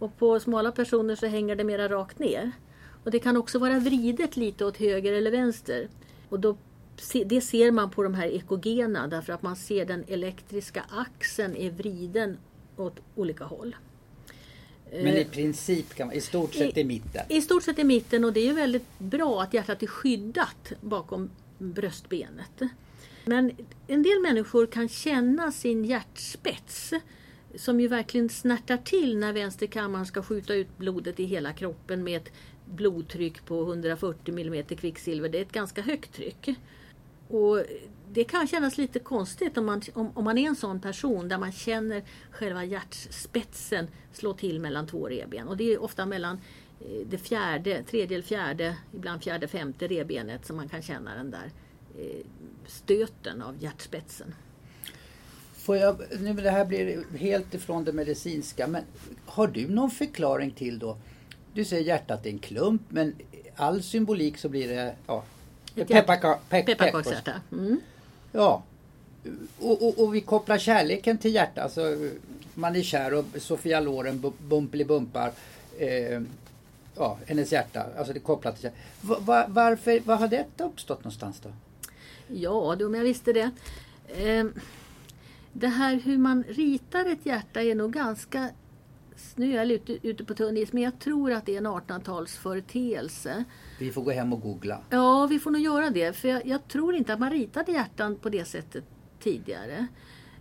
Och 0.00 0.16
på 0.16 0.40
smala 0.40 0.72
personer 0.72 1.14
så 1.14 1.26
hänger 1.26 1.56
det 1.56 1.64
mera 1.64 1.88
rakt 1.88 2.18
ner. 2.18 2.52
Och 3.04 3.10
det 3.10 3.18
kan 3.18 3.36
också 3.36 3.58
vara 3.58 3.78
vridet 3.78 4.36
lite 4.36 4.64
åt 4.64 4.76
höger 4.76 5.12
eller 5.12 5.30
vänster. 5.30 5.88
Och 6.28 6.40
då, 6.40 6.56
det 7.26 7.40
ser 7.40 7.70
man 7.70 7.90
på 7.90 8.02
de 8.02 8.14
här 8.14 8.26
ekogena 8.26 9.06
därför 9.06 9.32
att 9.32 9.42
man 9.42 9.56
ser 9.56 9.86
den 9.86 10.04
elektriska 10.08 10.84
axeln 10.90 11.56
är 11.56 11.70
vriden 11.70 12.38
åt 12.76 12.96
olika 13.14 13.44
håll. 13.44 13.76
Men 14.92 15.16
i 15.16 15.24
princip, 15.24 15.94
kan 15.94 16.06
man, 16.06 16.16
i 16.16 16.20
stort 16.20 16.54
sett 16.54 16.76
i, 16.76 16.80
i 16.80 16.84
mitten? 16.84 17.22
I 17.28 17.42
stort 17.42 17.62
sett 17.62 17.78
i 17.78 17.84
mitten 17.84 18.24
och 18.24 18.32
det 18.32 18.40
är 18.40 18.44
ju 18.44 18.52
väldigt 18.52 18.98
bra 18.98 19.42
att 19.42 19.54
hjärtat 19.54 19.82
är 19.82 19.86
skyddat 19.86 20.72
bakom 20.80 21.30
bröstbenet. 21.58 22.62
Men 23.24 23.52
en 23.86 24.02
del 24.02 24.20
människor 24.20 24.66
kan 24.66 24.88
känna 24.88 25.52
sin 25.52 25.84
hjärtspets 25.84 26.92
som 27.54 27.80
ju 27.80 27.88
verkligen 27.88 28.28
snärtar 28.28 28.76
till 28.76 29.18
när 29.18 29.32
vänsterkammaren 29.32 30.06
ska 30.06 30.22
skjuta 30.22 30.54
ut 30.54 30.78
blodet 30.78 31.20
i 31.20 31.24
hela 31.24 31.52
kroppen 31.52 32.04
med 32.04 32.16
ett 32.16 32.32
blodtryck 32.64 33.44
på 33.44 33.62
140 33.62 34.38
mm 34.38 34.64
kvicksilver. 34.64 35.28
Det 35.28 35.38
är 35.38 35.42
ett 35.42 35.52
ganska 35.52 35.82
högt 35.82 36.14
tryck. 36.14 36.48
Och 37.28 37.64
det 38.12 38.24
kan 38.24 38.46
kännas 38.46 38.78
lite 38.78 38.98
konstigt 38.98 39.58
om 39.58 39.66
man, 39.66 39.82
om, 39.94 40.10
om 40.14 40.24
man 40.24 40.38
är 40.38 40.48
en 40.48 40.56
sån 40.56 40.80
person 40.80 41.28
där 41.28 41.38
man 41.38 41.52
känner 41.52 42.02
själva 42.30 42.64
hjärtspetsen 42.64 43.88
slå 44.12 44.32
till 44.34 44.60
mellan 44.60 44.86
två 44.86 45.08
revben. 45.08 45.48
Och 45.48 45.56
det 45.56 45.72
är 45.72 45.82
ofta 45.82 46.06
mellan 46.06 46.40
eh, 46.80 47.06
det 47.06 47.18
fjärde, 47.18 47.82
tredje 47.82 48.16
eller 48.16 48.26
fjärde, 48.26 48.76
ibland 48.94 49.22
fjärde, 49.22 49.48
femte 49.48 49.88
revbenet 49.88 50.46
som 50.46 50.56
man 50.56 50.68
kan 50.68 50.82
känna 50.82 51.14
den 51.14 51.30
där 51.30 51.50
eh, 51.98 52.26
stöten 52.66 53.42
av 53.42 53.62
hjärtspetsen. 53.62 54.34
Får 55.60 55.76
jag, 55.76 56.02
nu 56.20 56.32
det 56.32 56.50
här 56.50 56.64
blir 56.64 57.04
helt 57.16 57.54
ifrån 57.54 57.84
det 57.84 57.92
medicinska, 57.92 58.66
men 58.66 58.82
har 59.26 59.46
du 59.46 59.68
någon 59.68 59.90
förklaring 59.90 60.50
till 60.50 60.78
då? 60.78 60.96
Du 61.54 61.64
säger 61.64 61.82
hjärtat 61.82 62.26
är 62.26 62.30
en 62.30 62.38
klump, 62.38 62.82
men 62.88 63.14
all 63.56 63.82
symbolik 63.82 64.38
så 64.38 64.48
blir 64.48 64.68
det 64.68 64.94
ja, 65.06 65.24
pepparkakshjärta. 65.74 67.32
Mm. 67.52 67.80
Ja. 68.32 68.62
Och, 69.58 69.82
och, 69.82 69.98
och, 69.98 70.14
vi 70.14 70.20
kopplar 70.20 70.58
kärleken 70.58 71.18
till 71.18 71.34
hjärtat. 71.34 71.64
Alltså, 71.64 72.10
man 72.54 72.76
är 72.76 72.82
kär 72.82 73.14
och 73.14 73.24
Sofia 73.38 73.80
Loren 73.80 74.32
bumpelibumpar 74.38 75.32
eh, 75.78 76.20
ja, 76.96 77.18
hennes 77.26 77.52
hjärta. 77.52 77.86
Alltså 77.98 78.12
det 78.12 78.20
kopplat 78.20 78.56
till 78.56 78.64
hjärtat. 78.64 79.26
Va, 79.26 79.44
varför, 79.48 80.00
var 80.00 80.16
har 80.16 80.28
detta 80.28 80.64
uppstått 80.64 80.98
någonstans 80.98 81.40
då? 81.42 81.50
Ja, 82.28 82.76
om 82.86 82.94
jag 82.94 83.04
visste 83.04 83.32
det. 83.32 83.50
Eh, 84.08 84.44
det 85.52 85.68
här 85.68 85.94
hur 85.94 86.18
man 86.18 86.44
ritar 86.48 87.06
ett 87.06 87.26
hjärta 87.26 87.62
är 87.62 87.74
nog 87.74 87.92
ganska 87.92 88.50
nu 89.34 89.52
är 89.52 89.56
jag 89.56 89.70
ute, 89.70 90.08
ute 90.08 90.24
på 90.24 90.34
tunn 90.34 90.56
is, 90.56 90.72
men 90.72 90.82
jag 90.82 90.98
tror 90.98 91.32
att 91.32 91.46
det 91.46 91.54
är 91.54 91.58
en 91.58 91.66
1800-talsföreteelse. 91.66 93.44
Vi 93.78 93.92
får 93.92 94.02
gå 94.02 94.10
hem 94.10 94.32
och 94.32 94.40
googla. 94.40 94.80
Ja, 94.90 95.26
vi 95.26 95.38
får 95.38 95.50
nog 95.50 95.60
göra 95.60 95.90
det. 95.90 96.16
För 96.16 96.28
jag, 96.28 96.46
jag 96.46 96.68
tror 96.68 96.94
inte 96.94 97.12
att 97.12 97.20
man 97.20 97.30
ritade 97.30 97.72
hjärtan 97.72 98.16
på 98.16 98.28
det 98.28 98.44
sättet 98.44 98.84
tidigare. 99.20 99.86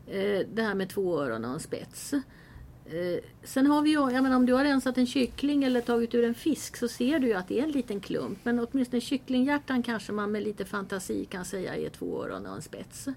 Eh, 0.07 0.47
det 0.53 0.61
här 0.61 0.75
med 0.75 0.89
två 0.89 1.21
öron 1.21 1.45
och 1.45 1.53
en 1.53 1.59
spets. 1.59 2.13
Eh, 2.13 3.23
sen 3.43 3.67
har 3.67 3.81
vi 3.81 3.89
ju, 3.89 3.95
jag 3.95 4.23
menar, 4.23 4.35
om 4.35 4.45
du 4.45 4.53
har 4.53 4.63
rensat 4.63 4.97
en 4.97 5.07
kyckling 5.07 5.63
eller 5.63 5.81
tagit 5.81 6.15
ur 6.15 6.23
en 6.23 6.35
fisk 6.35 6.77
så 6.77 6.87
ser 6.87 7.19
du 7.19 7.27
ju 7.27 7.33
att 7.33 7.47
det 7.47 7.59
är 7.59 7.63
en 7.63 7.71
liten 7.71 7.99
klump. 7.99 8.39
Men 8.43 8.59
åtminstone 8.59 9.01
kycklinghjärtan 9.01 9.83
kanske 9.83 10.11
man 10.11 10.31
med 10.31 10.43
lite 10.43 10.65
fantasi 10.65 11.25
kan 11.25 11.45
säga 11.45 11.75
är 11.75 11.89
två 11.89 12.23
öron 12.23 12.45
och 12.45 12.55
en 12.55 12.61
spets. 12.61 13.07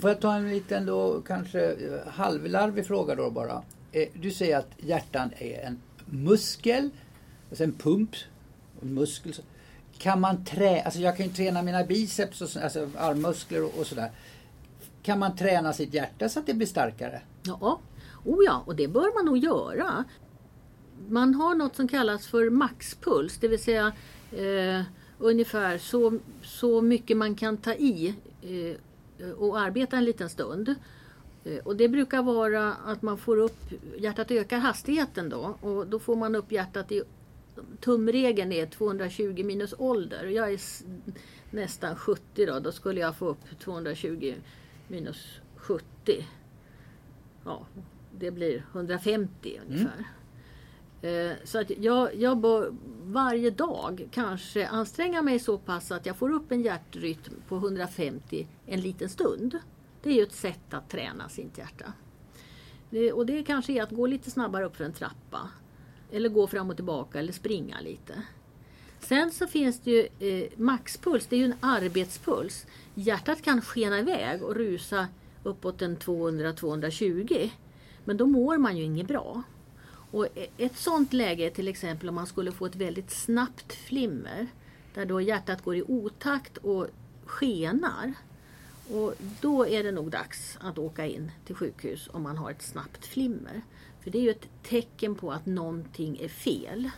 Får 0.00 0.10
jag 0.10 0.20
ta 0.20 0.34
en 0.34 0.50
liten 0.50 0.86
då 0.86 1.20
kanske 1.26 1.72
eh, 1.72 2.08
halvlarvig 2.08 2.86
fråga 2.86 3.14
då 3.14 3.30
bara. 3.30 3.62
Eh, 3.92 4.08
du 4.14 4.30
säger 4.30 4.58
att 4.58 4.70
hjärtan 4.76 5.30
är 5.38 5.66
en 5.66 5.78
muskel, 6.06 6.90
alltså 7.48 7.64
en 7.64 7.72
pump, 7.72 8.10
en 8.82 8.94
muskel. 8.94 9.34
Kan 9.98 10.20
man 10.20 10.44
träna, 10.44 10.82
alltså 10.82 11.00
jag 11.00 11.16
kan 11.16 11.26
ju 11.26 11.32
träna 11.32 11.62
mina 11.62 11.84
biceps, 11.84 12.40
och, 12.40 12.62
alltså 12.62 12.90
armmuskler 12.98 13.64
och, 13.64 13.78
och 13.78 13.86
sådär. 13.86 14.10
Kan 15.02 15.18
man 15.18 15.36
träna 15.36 15.72
sitt 15.72 15.94
hjärta 15.94 16.28
så 16.28 16.40
att 16.40 16.46
det 16.46 16.54
blir 16.54 16.66
starkare? 16.66 17.20
Ja, 17.42 17.80
oh 18.24 18.44
ja, 18.44 18.62
och 18.66 18.76
det 18.76 18.88
bör 18.88 19.14
man 19.14 19.24
nog 19.24 19.38
göra. 19.38 20.04
Man 21.08 21.34
har 21.34 21.54
något 21.54 21.76
som 21.76 21.88
kallas 21.88 22.26
för 22.26 22.50
maxpuls, 22.50 23.38
det 23.38 23.48
vill 23.48 23.62
säga 23.62 23.92
eh, 24.32 24.82
ungefär 25.18 25.78
så, 25.78 26.18
så 26.42 26.82
mycket 26.82 27.16
man 27.16 27.34
kan 27.34 27.56
ta 27.56 27.72
i 27.72 28.14
eh, 28.42 28.76
Eh, 29.18 29.30
och 29.30 29.60
arbeta 29.60 29.96
en 29.96 30.04
liten 30.04 30.28
stund. 30.28 30.74
Eh, 31.44 31.58
och 31.58 31.76
det 31.76 31.88
brukar 31.88 32.22
vara 32.22 32.74
att 32.74 33.02
man 33.02 33.18
får 33.18 33.36
upp, 33.36 33.58
hjärtat 33.98 34.30
ökar 34.30 34.58
hastigheten 34.58 35.28
då 35.28 35.56
och 35.60 35.86
då 35.86 35.98
får 35.98 36.16
man 36.16 36.34
upp 36.34 36.52
hjärtat 36.52 36.92
i 36.92 37.02
tumregeln 37.80 38.52
är 38.52 38.66
220 38.66 39.44
minus 39.44 39.74
ålder. 39.78 40.24
Jag 40.24 40.52
är 40.52 40.60
nästan 41.50 41.96
70 41.96 42.46
då, 42.46 42.58
då 42.60 42.72
skulle 42.72 43.00
jag 43.00 43.16
få 43.16 43.28
upp 43.28 43.60
220 43.60 44.34
minus 44.88 45.40
70. 45.56 46.26
Ja, 47.44 47.66
det 48.18 48.30
blir 48.30 48.64
150 48.72 49.60
ungefär. 49.66 49.94
Mm. 49.94 50.04
Eh, 51.02 51.32
så 51.44 51.60
att 51.60 51.70
jag, 51.78 52.14
jag 52.14 52.38
bör 52.38 52.74
varje 53.04 53.50
dag 53.50 54.08
kanske 54.10 54.68
anstränga 54.68 55.22
mig 55.22 55.38
så 55.38 55.58
pass 55.58 55.90
att 55.90 56.06
jag 56.06 56.16
får 56.16 56.32
upp 56.32 56.52
en 56.52 56.62
hjärtrytm 56.62 57.34
på 57.48 57.56
150 57.56 58.46
en 58.66 58.80
liten 58.80 59.08
stund. 59.08 59.58
Det 60.02 60.10
är 60.10 60.14
ju 60.14 60.22
ett 60.22 60.32
sätt 60.32 60.74
att 60.74 60.90
träna 60.90 61.28
sitt 61.28 61.58
hjärta. 61.58 61.92
Det, 62.90 63.12
och 63.12 63.26
det 63.26 63.42
kanske 63.42 63.72
är 63.72 63.82
att 63.82 63.90
gå 63.90 64.06
lite 64.06 64.30
snabbare 64.30 64.64
upp 64.64 64.76
för 64.76 64.84
en 64.84 64.92
trappa. 64.92 65.50
Eller 66.12 66.28
gå 66.28 66.46
fram 66.46 66.70
och 66.70 66.76
tillbaka 66.76 67.18
eller 67.18 67.32
springa 67.32 67.80
lite. 67.80 68.22
Sen 69.00 69.30
så 69.30 69.46
finns 69.46 69.80
det 69.80 69.90
ju 69.90 70.28
eh, 70.28 70.50
maxpuls, 70.56 71.26
det 71.26 71.36
är 71.36 71.38
ju 71.38 71.44
en 71.44 71.54
arbetspuls. 71.60 72.66
Hjärtat 72.94 73.42
kan 73.42 73.60
skena 73.62 73.98
iväg 73.98 74.42
och 74.42 74.54
rusa 74.54 75.06
uppåt 75.42 75.82
en 75.82 75.96
200-220. 75.96 77.50
Men 78.04 78.16
då 78.16 78.26
mår 78.26 78.58
man 78.58 78.76
ju 78.76 78.82
inget 78.82 79.08
bra. 79.08 79.42
Och 80.10 80.26
e- 80.34 80.46
ett 80.58 80.76
sånt 80.76 81.12
läge 81.12 81.46
är 81.46 81.50
till 81.50 81.68
exempel 81.68 82.08
om 82.08 82.14
man 82.14 82.26
skulle 82.26 82.52
få 82.52 82.66
ett 82.66 82.76
väldigt 82.76 83.10
snabbt 83.10 83.72
flimmer 83.72 84.46
där 84.94 85.04
då 85.04 85.20
hjärtat 85.20 85.62
går 85.62 85.76
i 85.76 85.82
otakt 85.82 86.56
och 86.56 86.86
skenar. 87.26 88.12
Och 88.90 89.14
då 89.40 89.66
är 89.66 89.82
det 89.82 89.92
nog 89.92 90.10
dags 90.10 90.58
att 90.60 90.78
åka 90.78 91.06
in 91.06 91.32
till 91.46 91.54
sjukhus 91.54 92.08
om 92.12 92.22
man 92.22 92.36
har 92.36 92.50
ett 92.50 92.62
snabbt 92.62 93.06
flimmer. 93.06 93.62
För 94.00 94.10
det 94.10 94.18
är 94.18 94.22
ju 94.22 94.30
ett 94.30 94.48
tecken 94.62 95.14
på 95.14 95.32
att 95.32 95.46
någonting 95.46 96.18
är 96.20 96.28
fel. 96.28 96.90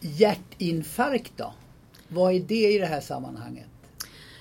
Hjärtinfarkt 0.00 1.32
då? 1.36 1.54
Vad 2.08 2.34
är 2.34 2.40
det 2.40 2.74
i 2.74 2.78
det 2.78 2.86
här 2.86 3.00
sammanhanget? 3.00 3.66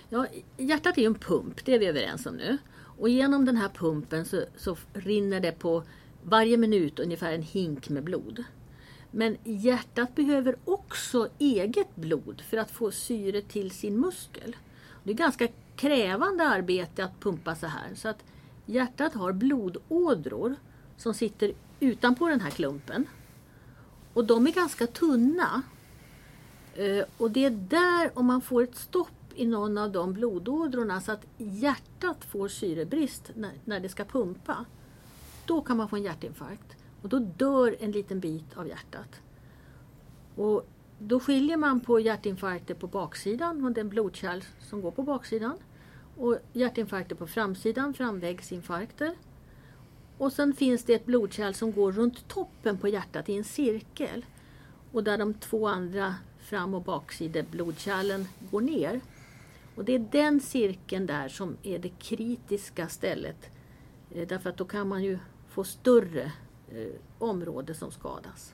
Ja, 0.10 0.27
hjärtat 0.58 0.97
är 0.97 1.01
ju 1.01 1.08
en 1.08 1.15
pump, 1.15 1.65
det 1.65 1.73
är 1.73 1.79
vi 1.79 1.86
överens 1.86 2.25
om 2.25 2.36
nu. 2.36 2.58
Och 2.97 3.10
genom 3.10 3.45
den 3.45 3.58
här 3.58 3.69
pumpen 3.69 4.25
så, 4.25 4.43
så 4.58 4.77
rinner 4.93 5.39
det 5.39 5.51
på 5.51 5.84
varje 6.23 6.58
minut 6.58 6.99
ungefär 6.99 7.34
en 7.34 7.41
hink 7.41 7.89
med 7.89 8.03
blod. 8.03 8.43
Men 9.12 9.38
hjärtat 9.43 10.15
behöver 10.15 10.55
också 10.65 11.29
eget 11.39 11.95
blod 11.95 12.41
för 12.49 12.58
att 12.58 12.71
få 12.71 12.91
syre 12.91 13.41
till 13.41 13.71
sin 13.71 13.99
muskel. 13.99 14.55
Det 15.03 15.12
är 15.12 15.15
ganska 15.15 15.47
krävande 15.75 16.43
arbete 16.43 17.05
att 17.05 17.19
pumpa 17.19 17.55
så 17.55 17.67
här. 17.67 17.95
Så 17.95 18.08
att 18.08 18.23
hjärtat 18.65 19.13
har 19.13 19.31
blodådror 19.31 20.55
som 20.97 21.13
sitter 21.13 21.53
utanpå 21.79 22.27
den 22.27 22.41
här 22.41 22.49
klumpen. 22.49 23.05
Och 24.13 24.25
de 24.25 24.47
är 24.47 24.51
ganska 24.51 24.88
tunna. 24.88 25.62
Eh, 26.75 27.05
och 27.17 27.31
det 27.31 27.45
är 27.45 27.49
där, 27.49 28.12
om 28.13 28.25
man 28.25 28.41
får 28.41 28.63
ett 28.63 28.75
stopp 28.75 29.24
i 29.36 29.45
någon 29.45 29.78
av 29.78 29.91
de 29.91 30.13
blodådrorna 30.13 31.02
så 31.02 31.12
att 31.12 31.26
hjärtat 31.38 32.26
får 32.26 32.48
syrebrist 32.48 33.32
när, 33.36 33.52
när 33.65 33.80
det 33.80 33.89
ska 33.89 34.06
pumpa. 34.06 34.65
Då 35.45 35.62
kan 35.62 35.78
man 35.78 35.89
få 35.89 35.95
en 35.95 36.04
hjärtinfarkt. 36.04 36.78
Och 37.02 37.10
då 37.10 37.19
dör 37.19 37.76
en 37.80 37.91
liten 37.91 38.19
bit 38.19 38.58
av 38.58 38.67
hjärtat. 38.67 39.21
Och 40.36 40.67
då 41.00 41.19
skiljer 41.19 41.58
man 41.58 41.80
på 41.80 42.00
hjärtinfarkter 42.00 42.74
på 42.74 42.88
baksidan 42.88 43.65
och 43.65 43.71
den 43.71 43.89
blodkärl 43.89 44.41
som 44.60 44.82
går 44.82 44.91
på 44.91 45.04
baksidan. 45.04 45.58
Och 46.17 46.38
hjärtinfarkter 46.54 47.15
på 47.15 47.28
framsidan, 47.28 47.93
framväggsinfarkter. 47.93 49.15
Och 50.17 50.34
sen 50.34 50.54
finns 50.54 50.84
det 50.84 50.93
ett 50.93 51.06
blodkärl 51.06 51.54
som 51.54 51.71
går 51.71 51.91
runt 51.91 52.28
toppen 52.28 52.78
på 52.78 52.88
hjärtat 52.88 53.30
i 53.30 53.38
en 53.38 53.43
cirkel. 53.43 54.26
Och 54.91 55.04
där 55.04 55.17
de 55.17 55.34
två 55.34 55.67
andra 55.67 56.15
fram 56.39 56.74
och 56.74 56.82
baksidblodkärlen 56.82 58.28
går 58.52 58.62
ner. 58.62 59.02
Och 59.75 59.85
det 59.85 59.95
är 59.95 60.07
den 60.11 60.39
cirkeln 60.39 61.05
där 61.05 61.27
som 61.27 61.57
är 61.63 61.79
det 61.79 61.89
kritiska 61.89 62.88
stället. 62.88 63.51
Eh, 64.11 64.27
därför 64.27 64.49
att 64.49 64.57
då 64.57 64.65
kan 64.65 64.88
man 64.88 65.03
ju 65.03 65.19
få 65.49 65.63
större 65.63 66.31
eh, 66.69 66.95
område 67.19 67.73
som 67.73 67.91
skadas. 67.91 68.53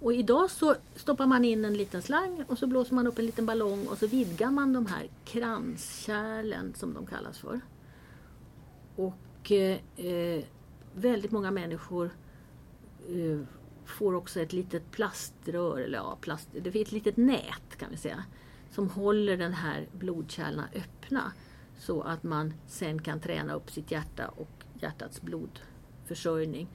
Och 0.00 0.12
idag 0.12 0.50
så 0.50 0.74
stoppar 0.94 1.26
man 1.26 1.44
in 1.44 1.64
en 1.64 1.74
liten 1.74 2.02
slang 2.02 2.44
och 2.48 2.58
så 2.58 2.66
blåser 2.66 2.94
man 2.94 3.06
upp 3.06 3.18
en 3.18 3.26
liten 3.26 3.46
ballong 3.46 3.86
och 3.86 3.98
så 3.98 4.06
vidgar 4.06 4.50
man 4.50 4.72
de 4.72 4.86
här 4.86 5.10
kranskärlen 5.24 6.74
som 6.74 6.94
de 6.94 7.06
kallas 7.06 7.38
för. 7.38 7.60
Och 8.96 9.52
eh, 9.52 9.78
eh 9.96 10.44
väldigt 10.94 11.30
många 11.30 11.50
människor 11.50 12.10
eh, 13.08 13.40
får 13.84 14.14
också 14.14 14.40
ett 14.40 14.52
litet 14.52 14.90
plaströr, 14.90 15.78
eller 15.78 15.98
ja, 15.98 16.18
plast, 16.20 16.48
det 16.52 16.72
finns 16.72 16.88
ett 16.88 16.92
litet 16.92 17.16
nät 17.16 17.76
kan 17.76 17.90
vi 17.90 17.96
säga, 17.96 18.24
som 18.72 18.90
håller 18.90 19.36
den 19.36 19.52
här 19.52 19.86
blodkärlen 19.92 20.64
öppna 20.74 21.32
så 21.78 22.02
att 22.02 22.22
man 22.22 22.54
sen 22.66 23.02
kan 23.02 23.20
träna 23.20 23.54
upp 23.54 23.70
sitt 23.70 23.90
hjärta 23.90 24.28
och 24.28 24.50
hjärtats 24.80 25.22
blodförsörjning 25.22 26.68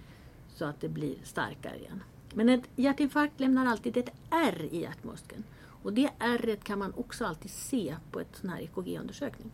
så 0.56 0.66
att 0.66 0.82
det 0.82 0.90
blir 0.90 1.16
starkare 1.24 1.78
igen. 1.80 2.04
Men 2.34 2.50
ett 2.50 2.64
hjärtinfarkt 2.76 3.40
lämnar 3.40 3.66
alltid 3.66 3.98
ett 3.98 4.10
R 4.32 4.68
i 4.72 4.82
hjärtmuskeln. 4.82 5.44
Och 5.84 5.94
det 5.94 6.10
R 6.20 6.58
kan 6.64 6.80
man 6.80 6.94
också 6.98 7.26
alltid 7.26 7.52
se 7.52 7.96
på 8.12 8.20
ett 8.20 8.36
sån 8.36 8.50
här 8.50 8.62
EKG-undersökning. 8.62 9.52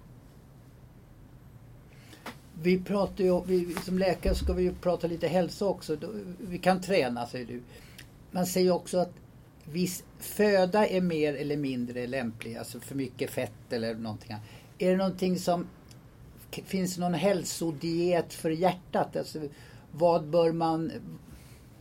Vi 2.62 2.84
pratar 2.84 3.24
ju, 3.24 3.42
vi, 3.46 3.74
som 3.74 3.98
läkare 4.00 4.36
ska 4.36 4.54
vi 4.54 4.64
ju 4.64 4.74
prata 4.74 5.08
lite 5.08 5.28
hälsa 5.28 5.66
också. 5.66 5.98
Vi 6.40 6.58
kan 6.58 6.82
träna 6.82 7.28
säger 7.28 7.46
du. 7.46 7.62
Man 8.32 8.46
säger 8.46 8.72
också 8.72 8.98
att 8.98 9.14
viss 9.66 10.04
föda 10.20 10.88
är 10.88 11.02
mer 11.02 11.34
eller 11.34 11.58
mindre 11.58 12.08
lämplig, 12.08 12.58
alltså 12.58 12.80
för 12.80 12.96
mycket 12.96 13.32
fett 13.32 13.74
eller 13.74 13.96
någonting 13.96 14.32
annat. 14.32 14.46
Är 14.78 14.92
det 14.92 14.98
någonting 14.98 15.40
som, 15.40 15.68
finns 16.52 16.96
det 16.96 17.02
någon 17.02 17.14
hälsodiet 17.14 18.34
för 18.34 18.50
hjärtat? 18.50 19.16
Alltså, 19.16 19.40
vad 19.92 20.24
bör 20.26 20.52
man, 20.52 20.92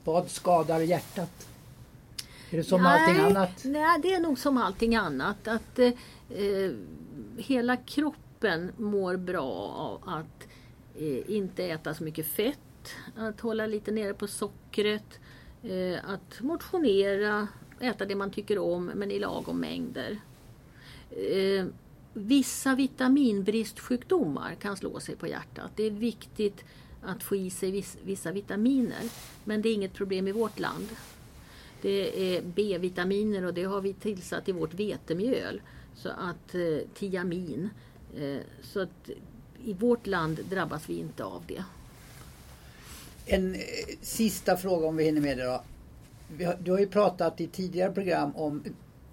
vad 0.04 0.30
skadar 0.30 0.80
hjärtat? 0.80 1.48
Är 2.50 2.56
det 2.56 2.64
som 2.64 2.82
nej, 2.82 2.92
allting 2.92 3.24
annat? 3.24 3.64
Nej, 3.64 4.00
det 4.02 4.14
är 4.14 4.20
nog 4.20 4.38
som 4.38 4.56
allting 4.56 4.96
annat. 4.96 5.48
Att 5.48 5.78
eh, 5.78 6.70
hela 7.36 7.76
kroppen 7.76 8.72
mår 8.76 9.16
bra 9.16 9.52
av 9.76 10.08
att 10.08 10.48
eh, 10.98 11.36
inte 11.36 11.64
äta 11.64 11.94
så 11.94 12.04
mycket 12.04 12.26
fett, 12.26 12.58
att 13.16 13.40
hålla 13.40 13.66
lite 13.66 13.90
nere 13.90 14.14
på 14.14 14.26
sockret, 14.26 15.20
eh, 15.62 16.10
att 16.10 16.40
motionera, 16.40 17.48
äta 17.82 18.04
det 18.04 18.14
man 18.14 18.30
tycker 18.30 18.58
om 18.58 18.84
men 18.84 19.10
i 19.10 19.18
lagom 19.18 19.60
mängder. 19.60 20.18
Eh, 21.10 21.66
vissa 22.14 22.74
vitaminbristsjukdomar 22.74 24.54
kan 24.54 24.76
slå 24.76 25.00
sig 25.00 25.16
på 25.16 25.26
hjärtat. 25.26 25.70
Det 25.76 25.82
är 25.82 25.90
viktigt 25.90 26.64
att 27.02 27.22
få 27.22 27.36
i 27.36 27.50
sig 27.50 27.84
vissa 28.04 28.32
vitaminer. 28.32 29.10
Men 29.44 29.62
det 29.62 29.68
är 29.68 29.74
inget 29.74 29.94
problem 29.94 30.28
i 30.28 30.32
vårt 30.32 30.58
land. 30.58 30.88
Det 31.82 32.36
är 32.36 32.42
B-vitaminer 32.42 33.44
och 33.44 33.54
det 33.54 33.64
har 33.64 33.80
vi 33.80 33.92
tillsatt 33.92 34.48
i 34.48 34.52
vårt 34.52 34.74
vetemjöl. 34.74 35.60
Så 35.96 36.08
att 36.08 36.54
eh, 36.54 36.88
tiamin. 36.94 37.70
Eh, 38.16 38.40
så 38.62 38.80
att 38.80 39.10
i 39.64 39.72
vårt 39.72 40.06
land 40.06 40.40
drabbas 40.50 40.88
vi 40.88 40.98
inte 40.98 41.24
av 41.24 41.42
det. 41.46 41.64
En 43.26 43.54
eh, 43.54 43.60
sista 44.00 44.56
fråga 44.56 44.86
om 44.86 44.96
vi 44.96 45.04
hinner 45.04 45.20
med 45.20 45.38
det 45.38 45.44
då. 45.44 45.62
Har, 46.40 46.56
du 46.62 46.70
har 46.70 46.78
ju 46.78 46.86
pratat 46.86 47.40
i 47.40 47.46
tidigare 47.46 47.92
program 47.92 48.36
om 48.36 48.64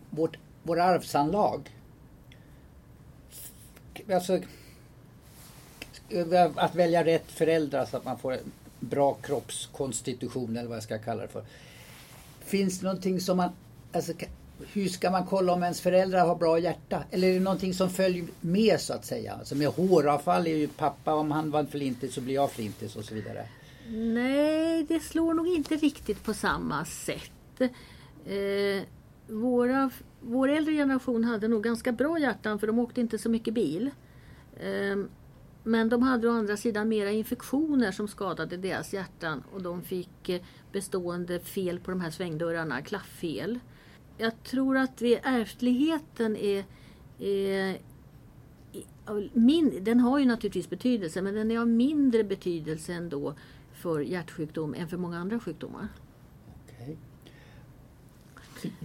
vårt, 0.09 0.37
vår 0.63 0.79
arvsanlag. 0.79 1.75
Alltså, 4.13 4.39
att 6.55 6.75
välja 6.75 7.05
rätt 7.05 7.31
föräldrar 7.31 7.85
så 7.85 7.97
att 7.97 8.05
man 8.05 8.19
får 8.19 8.33
en 8.33 8.51
bra 8.79 9.13
kroppskonstitution 9.13 10.57
eller 10.57 10.67
vad 10.67 10.75
jag 10.75 10.83
ska 10.83 10.97
kalla 10.97 11.21
det 11.21 11.27
för. 11.27 11.43
Finns 12.39 12.79
det 12.79 12.85
någonting 12.85 13.19
som 13.19 13.37
man... 13.37 13.49
Alltså, 13.91 14.13
hur 14.73 14.87
ska 14.87 15.11
man 15.11 15.25
kolla 15.25 15.53
om 15.53 15.63
ens 15.63 15.81
föräldrar 15.81 16.27
har 16.27 16.35
bra 16.35 16.59
hjärta? 16.59 17.03
Eller 17.11 17.27
är 17.27 17.33
det 17.33 17.39
någonting 17.39 17.73
som 17.73 17.89
följer 17.89 18.25
med 18.41 18.79
så 18.79 18.93
att 18.93 19.05
säga? 19.05 19.33
Alltså 19.33 19.55
med 19.55 19.67
håravfall 19.67 20.47
är 20.47 20.55
ju 20.55 20.67
pappa, 20.67 21.13
om 21.13 21.31
han 21.31 21.51
var 21.51 21.63
flintis 21.63 22.13
så 22.13 22.21
blir 22.21 22.35
jag 22.35 22.51
flintis 22.51 22.95
och 22.95 23.05
så 23.05 23.15
vidare. 23.15 23.47
Nej, 23.91 24.85
det 24.87 24.99
slår 24.99 25.33
nog 25.33 25.47
inte 25.47 25.75
riktigt 25.75 26.23
på 26.23 26.33
samma 26.33 26.85
sätt. 26.85 27.61
Eh, 28.25 28.83
våra, 29.27 29.91
vår 30.21 30.49
äldre 30.49 30.73
generation 30.73 31.23
hade 31.23 31.47
nog 31.47 31.63
ganska 31.63 31.91
bra 31.91 32.19
hjärtan 32.19 32.59
för 32.59 32.67
de 32.67 32.79
åkte 32.79 33.01
inte 33.01 33.17
så 33.17 33.29
mycket 33.29 33.53
bil. 33.53 33.91
Eh, 34.59 34.97
men 35.63 35.89
de 35.89 36.03
hade 36.03 36.29
å 36.29 36.31
andra 36.31 36.57
sidan 36.57 36.89
mera 36.89 37.11
infektioner 37.11 37.91
som 37.91 38.07
skadade 38.07 38.57
deras 38.57 38.93
hjärtan 38.93 39.43
och 39.53 39.61
de 39.61 39.81
fick 39.81 40.29
eh, 40.29 40.41
bestående 40.71 41.39
fel 41.39 41.79
på 41.79 41.91
de 41.91 42.01
här 42.01 42.11
svängdörrarna, 42.11 42.81
klafffel. 42.81 43.59
Jag 44.17 44.43
tror 44.43 44.77
att 44.77 45.01
vi, 45.01 45.19
ärftligheten 45.23 46.35
är, 46.35 46.65
är 47.19 47.77
min, 49.33 49.83
den 49.83 49.99
har 49.99 50.19
ju 50.19 50.25
naturligtvis 50.25 50.69
betydelse 50.69 51.21
men 51.21 51.33
den 51.33 51.51
är 51.51 51.59
av 51.59 51.67
mindre 51.67 52.23
betydelse 52.23 52.93
ändå 52.93 53.35
för 53.79 53.99
hjärtsjukdom 53.99 54.73
än 54.73 54.87
för 54.87 54.97
många 54.97 55.17
andra 55.17 55.39
sjukdomar. 55.39 55.87
Okay. 56.65 56.95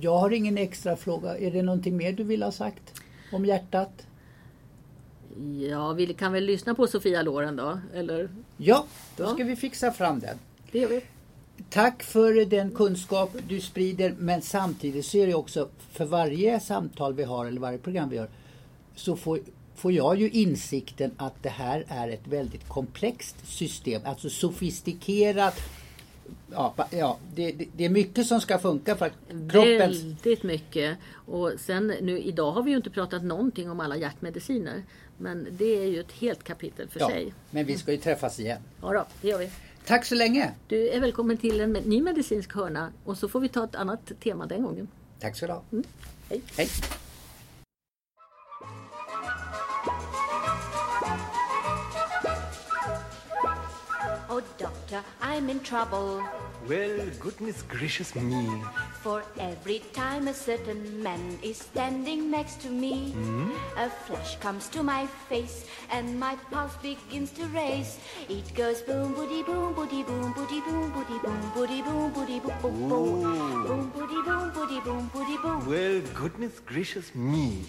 Jag 0.01 0.19
har 0.19 0.31
ingen 0.31 0.59
extra 0.59 0.97
fråga. 0.97 1.39
Är 1.39 1.51
det 1.51 1.63
någonting 1.63 1.97
mer 1.97 2.13
du 2.13 2.25
vill 2.25 2.43
ha 2.43 2.53
sagt 2.53 3.01
om 3.33 3.45
hjärtat? 3.45 4.07
Ja, 5.71 5.93
vi 5.93 6.15
kan 6.15 6.33
väl 6.33 6.45
lyssna 6.45 6.75
på 6.75 6.87
Sofia 6.87 7.23
Loren 7.23 7.57
då? 7.57 7.79
Eller? 7.95 8.29
Ja, 8.57 8.87
då 9.17 9.27
ska 9.27 9.45
vi 9.45 9.57
fixa 9.57 9.93
fram 9.93 10.21
den. 10.21 10.39
Det 10.73 10.79
gör 10.79 10.89
vi. 10.89 11.03
Tack 11.71 12.03
för 12.03 12.45
den 12.45 12.71
kunskap 12.71 13.37
du 13.49 13.61
sprider 13.61 14.15
men 14.19 14.43
samtidigt 14.43 15.07
så 15.07 15.17
är 15.17 15.27
det 15.27 15.35
också 15.35 15.69
för 15.91 16.05
varje 16.05 16.61
samtal 16.61 17.15
vi 17.15 17.23
har 17.23 17.47
eller 17.47 17.61
varje 17.61 17.79
program 17.79 18.09
vi 18.09 18.17
gör 18.17 18.29
så 18.95 19.17
får, 19.17 19.39
får 19.75 19.93
jag 19.93 20.21
ju 20.21 20.31
insikten 20.31 21.11
att 21.17 21.43
det 21.43 21.49
här 21.49 21.85
är 21.89 22.09
ett 22.09 22.27
väldigt 22.27 22.69
komplext 22.69 23.37
system, 23.45 24.03
alltså 24.05 24.31
sofistikerat. 24.31 25.61
Ja, 26.53 26.75
ja 26.91 27.19
det, 27.35 27.53
det, 27.53 27.67
det 27.77 27.85
är 27.85 27.89
mycket 27.89 28.27
som 28.27 28.41
ska 28.41 28.59
funka 28.59 28.97
för 28.97 29.07
att 29.07 29.13
kroppen... 29.51 29.79
Väldigt 29.79 30.43
mycket. 30.43 30.99
Och 31.27 31.53
sen 31.59 31.87
nu 31.87 32.21
idag 32.21 32.53
har 32.53 32.63
vi 32.63 32.71
ju 32.71 32.77
inte 32.77 32.91
pratat 32.91 33.25
någonting 33.25 33.71
om 33.71 33.81
alla 33.81 33.97
hjärtmediciner. 33.97 34.83
Men 35.19 35.49
det 35.51 35.83
är 35.83 35.87
ju 35.87 36.01
ett 36.01 36.13
helt 36.13 36.45
kapitel 36.45 36.89
för 36.89 37.01
ja, 37.01 37.09
sig. 37.09 37.35
Men 37.51 37.65
vi 37.67 37.79
ska 37.79 37.93
ju 37.93 37.99
träffas 37.99 38.41
igen. 38.41 38.61
Ja 38.83 38.93
då, 38.93 39.07
det 39.23 39.29
gör 39.29 39.39
vi. 39.39 39.51
Tack 39.87 40.05
så 40.05 40.15
länge. 40.15 40.53
Du 40.69 40.89
är 40.89 41.01
välkommen 41.01 41.37
till 41.37 41.61
en 41.61 41.73
ny 41.73 42.03
medicinsk 42.03 42.55
hörna 42.55 42.93
och 43.05 43.19
så 43.19 43.29
får 43.29 43.41
vi 43.41 43.49
ta 43.49 43.65
ett 43.65 43.75
annat 43.75 44.13
tema 44.21 44.47
den 44.47 44.63
gången. 44.63 44.89
Tack 45.21 45.37
så 45.37 45.47
du 45.47 45.53
ha. 45.53 45.63
Mm. 45.73 45.85
Hej. 46.29 46.43
Hej. 46.57 46.69
Doctor, 54.95 55.09
I'm 55.21 55.51
in 55.51 55.61
trouble. 55.61 56.23
Well, 56.69 56.99
goodness 57.21 57.63
gracious 57.63 58.15
me. 58.15 58.63
For 59.03 59.23
every 59.39 59.81
time 59.93 60.29
a 60.29 60.35
certain 60.35 61.03
man 61.03 61.39
is 61.43 61.59
standing 61.59 62.31
next 62.31 62.61
to 62.63 62.71
me, 62.71 63.11
hmm? 63.11 63.51
a 63.77 63.91
flash 63.91 64.37
comes 64.37 64.69
to 64.69 64.83
my 64.83 65.07
face 65.29 65.67
and 65.91 66.19
my 66.19 66.37
pulse 66.51 66.77
begins 66.77 67.31
to 67.33 67.45
race. 67.47 67.99
It 68.29 68.55
goes 68.55 68.83
boom, 68.83 69.15
boody, 69.15 69.45
boom, 69.45 69.75
boody, 69.75 70.07
boom, 70.07 70.33
boody, 70.33 70.65
boom, 70.65 70.93
boody, 70.93 71.19
boom, 71.23 71.51
boody, 71.55 71.85
boom, 71.85 72.13
boody, 72.13 72.41
boom, 72.43 72.61
boom, 72.63 72.89
boom, 72.89 73.67
boom, 73.67 73.91
boody, 73.93 74.25
boom, 74.25 74.51
boody, 74.53 74.85
boom, 74.85 75.11
boody, 75.13 75.43
boom. 75.43 75.67
Well, 75.67 76.01
goodness 76.15 76.61
gracious 76.61 77.15
me. 77.15 77.65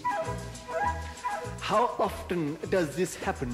How 1.60 1.94
often 1.98 2.56
does 2.70 2.94
this 2.96 3.16
happen? 3.16 3.50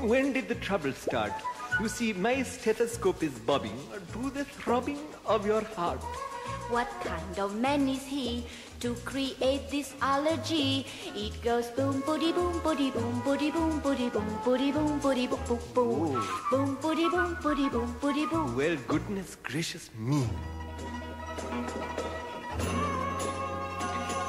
When 0.00 0.32
did 0.32 0.48
the 0.48 0.54
trouble 0.54 0.92
start? 0.92 1.32
You 1.80 1.86
see, 1.88 2.12
my 2.12 2.42
stethoscope 2.42 3.22
is 3.22 3.38
bobbing 3.38 3.78
to 4.12 4.30
the 4.30 4.44
throbbing 4.44 4.98
of 5.24 5.46
your 5.46 5.62
heart. 5.62 6.00
What 6.70 6.88
kind 7.04 7.38
of 7.38 7.54
man 7.54 7.88
is 7.88 8.04
he 8.04 8.44
to 8.80 8.94
create 9.04 9.70
this 9.70 9.94
allergy? 10.02 10.86
It 11.14 11.40
goes 11.40 11.66
boom, 11.70 12.02
boody, 12.02 12.34
boom, 12.34 12.60
boody, 12.62 12.92
boom, 12.92 13.22
boody, 13.22 13.52
boom, 13.52 13.80
boody, 13.80 14.12
boom, 14.12 14.40
boody, 14.44 14.72
boom, 14.72 15.00
boody, 15.00 15.30
boom, 15.30 15.38
boom, 15.46 15.60
boom, 15.72 16.26
boom, 16.50 16.76
boody, 16.82 17.08
boom, 17.12 17.36
boody, 17.36 17.70
boom, 17.70 17.94
boody, 18.00 18.28
boom. 18.28 18.56
Well, 18.56 18.76
goodness 18.88 19.36
gracious 19.44 19.88
me. 19.96 20.26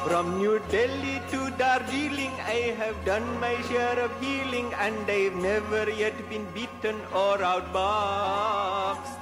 From 0.05 0.37
New 0.37 0.59
Delhi 0.71 1.21
to 1.31 1.51
Darjeeling, 1.57 2.31
I 2.47 2.73
have 2.77 2.95
done 3.03 3.39
my 3.41 3.61
share 3.63 3.99
of 3.99 4.11
healing, 4.21 4.73
and 4.75 4.95
I've 5.11 5.35
never 5.35 5.89
yet 5.91 6.17
been 6.29 6.45
beaten 6.53 6.95
or 7.13 7.37
outboxed. 7.37 9.19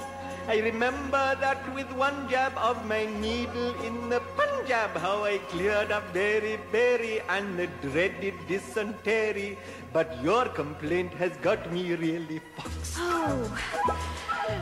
I 0.48 0.60
remember 0.60 1.36
that 1.42 1.74
with 1.74 1.92
one 1.94 2.30
jab 2.30 2.54
of 2.58 2.86
my 2.86 3.06
needle 3.06 3.74
in 3.84 4.10
the 4.10 4.22
Punjab, 4.38 4.92
how 4.98 5.24
I 5.24 5.40
cleared 5.50 5.92
up 5.92 6.04
very, 6.14 6.60
very 6.72 7.22
and 7.22 7.58
the 7.58 7.68
dreaded 7.82 8.36
dysentery. 8.48 9.58
But 9.92 10.24
your 10.24 10.46
complaint 10.46 11.12
has 11.16 11.36
got 11.38 11.72
me 11.74 11.96
really 11.96 12.40
foxed. 12.56 12.98
Oh, 13.00 13.60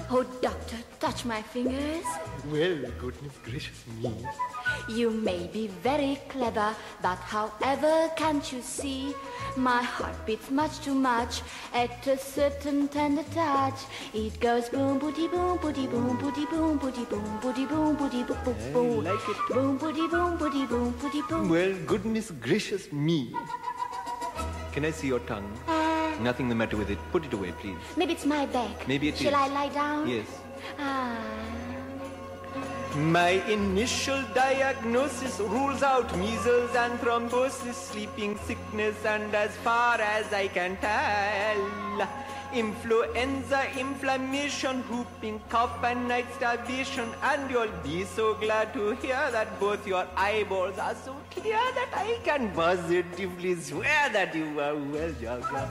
oh, 0.09 0.23
doctor, 0.41 0.77
touch 0.99 1.25
my 1.25 1.41
fingers. 1.41 2.05
Well, 2.49 2.79
goodness 2.99 3.37
gracious 3.43 3.83
me. 4.01 4.25
You 4.87 5.09
may 5.09 5.47
be 5.47 5.67
very 5.67 6.19
clever, 6.29 6.75
but 7.01 7.17
however 7.17 8.09
can't 8.15 8.51
you 8.51 8.61
see? 8.61 9.13
My 9.55 9.81
heart 9.81 10.15
beats 10.25 10.51
much 10.51 10.79
too 10.81 10.93
much 10.93 11.41
at 11.73 12.05
a 12.07 12.17
certain 12.17 12.87
tender 12.87 13.23
touch. 13.33 13.79
It 14.13 14.39
goes 14.39 14.69
boom, 14.69 14.99
booty, 14.99 15.27
boom, 15.27 15.57
booty, 15.57 15.87
boom, 15.87 16.17
booty, 16.17 16.45
boom, 16.45 16.77
booty, 16.77 17.05
boom, 17.05 17.39
booty, 17.41 17.65
boom, 17.65 17.95
booty, 17.95 18.23
boom, 18.23 18.43
boom, 18.43 18.73
boom. 18.73 19.03
like 19.03 19.29
it. 19.29 19.53
Boom, 19.53 19.77
booty, 19.77 20.07
boom, 20.07 20.37
booty, 20.37 20.65
boom, 20.65 20.91
booty, 21.01 21.21
boom. 21.29 21.49
Well, 21.49 21.73
goodness 21.85 22.31
gracious 22.31 22.91
me. 22.91 23.33
Can 24.71 24.85
I 24.85 24.91
see 24.91 25.07
your 25.07 25.19
tongue? 25.21 25.49
Nothing 26.21 26.49
the 26.49 26.55
matter 26.55 26.77
with 26.77 26.89
it. 26.89 26.97
Put 27.11 27.25
it 27.25 27.33
away, 27.33 27.51
please. 27.59 27.77
Maybe 27.97 28.13
it's 28.13 28.25
my 28.25 28.45
back. 28.45 28.87
Maybe 28.87 29.09
it 29.09 29.17
Shall 29.17 29.29
is. 29.29 29.35
I 29.35 29.47
lie 29.47 29.69
down? 29.69 30.07
Yes. 30.07 30.27
Ah. 30.79 31.64
My 32.95 33.31
initial 33.49 34.21
diagnosis 34.33 35.39
rules 35.39 35.83
out 35.83 36.15
measles 36.17 36.73
and 36.75 36.97
thrombosis, 36.99 37.73
sleeping 37.73 38.37
sickness, 38.45 39.03
and 39.05 39.35
as 39.35 39.55
far 39.57 39.99
as 39.99 40.31
I 40.31 40.47
can 40.47 40.77
tell, 40.77 42.07
influenza, 42.55 43.61
inflammation, 43.77 44.81
whooping 44.89 45.41
cough, 45.49 45.83
and 45.83 46.07
night 46.07 46.25
starvation. 46.35 47.09
And 47.21 47.51
you'll 47.51 47.77
be 47.83 48.03
so 48.05 48.33
glad 48.35 48.73
to 48.73 48.91
hear 48.95 49.29
that 49.31 49.59
both 49.59 49.85
your 49.85 50.07
eyeballs 50.15 50.77
are 50.79 50.95
so 50.95 51.15
clear 51.31 51.59
that 51.79 51.89
I 51.93 52.17
can 52.23 52.51
positively 52.51 53.55
swear 53.55 54.09
that 54.13 54.33
you 54.33 54.59
are 54.59 54.75
well. 54.75 55.11
Ja, 55.21 55.37
ja, 55.37 55.67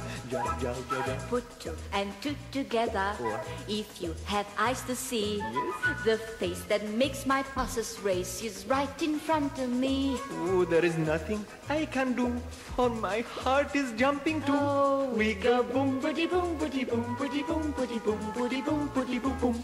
ja, 0.61 0.75
ja. 1.07 1.17
Put 1.31 1.45
two 1.61 1.75
and 1.93 2.13
two 2.21 2.35
together. 2.53 3.13
Four. 3.19 3.41
If 3.69 4.03
you 4.03 4.15
have 4.27 4.47
eyes 4.59 4.83
to 4.83 4.95
see, 4.95 5.39
yes. 5.39 6.05
the 6.05 6.19
face 6.19 6.63
that 6.69 6.89
makes 6.91 7.25
my 7.27 7.43
pulses 7.55 7.99
race 8.03 8.43
is 8.43 8.67
right 8.67 9.03
in 9.03 9.19
front 9.19 9.59
of 9.59 9.71
me. 9.71 10.19
Oh, 10.49 10.65
there 10.65 10.85
is 10.85 10.99
nothing 10.99 11.45
I 11.69 11.87
can 11.87 12.13
do, 12.13 12.33
for 12.77 12.91
my 12.91 13.21
heart 13.21 13.75
is 13.75 13.93
jumping 13.93 14.43
too. 14.43 14.53
Oh, 14.55 15.11
we 15.15 15.35
go 15.35 15.63
boom, 15.63 16.01
boody 16.01 16.29
boom, 16.29 16.59
boody 16.59 16.74
boom, 16.83 17.15
boom, 17.17 17.31
boom, 17.47 17.73
boom, 17.73 18.01
boom, 18.03 18.19
boom, 18.35 18.63
boom, 18.65 18.89
boom, 18.91 19.21
boom, 19.21 19.57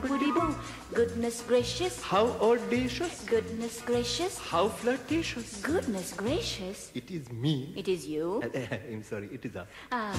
boom, 0.00 0.30
boom. 0.34 0.54
Goodness 0.92 1.42
gracious, 1.46 2.02
How 2.02 2.26
audacious, 2.42 3.22
goodness 3.24 3.80
gracious, 3.82 4.38
how 4.38 4.68
flirtatious. 4.68 5.60
goodness 5.62 6.12
gracious. 6.12 6.90
It 6.94 7.10
is 7.10 7.30
me. 7.30 7.72
It 7.76 7.86
is 7.88 8.06
you. 8.06 8.42
I'm 8.90 9.04
sorry, 9.04 9.28
it 9.32 9.44
is 9.44 9.54
us. 9.54 9.68
Ah. 9.92 10.16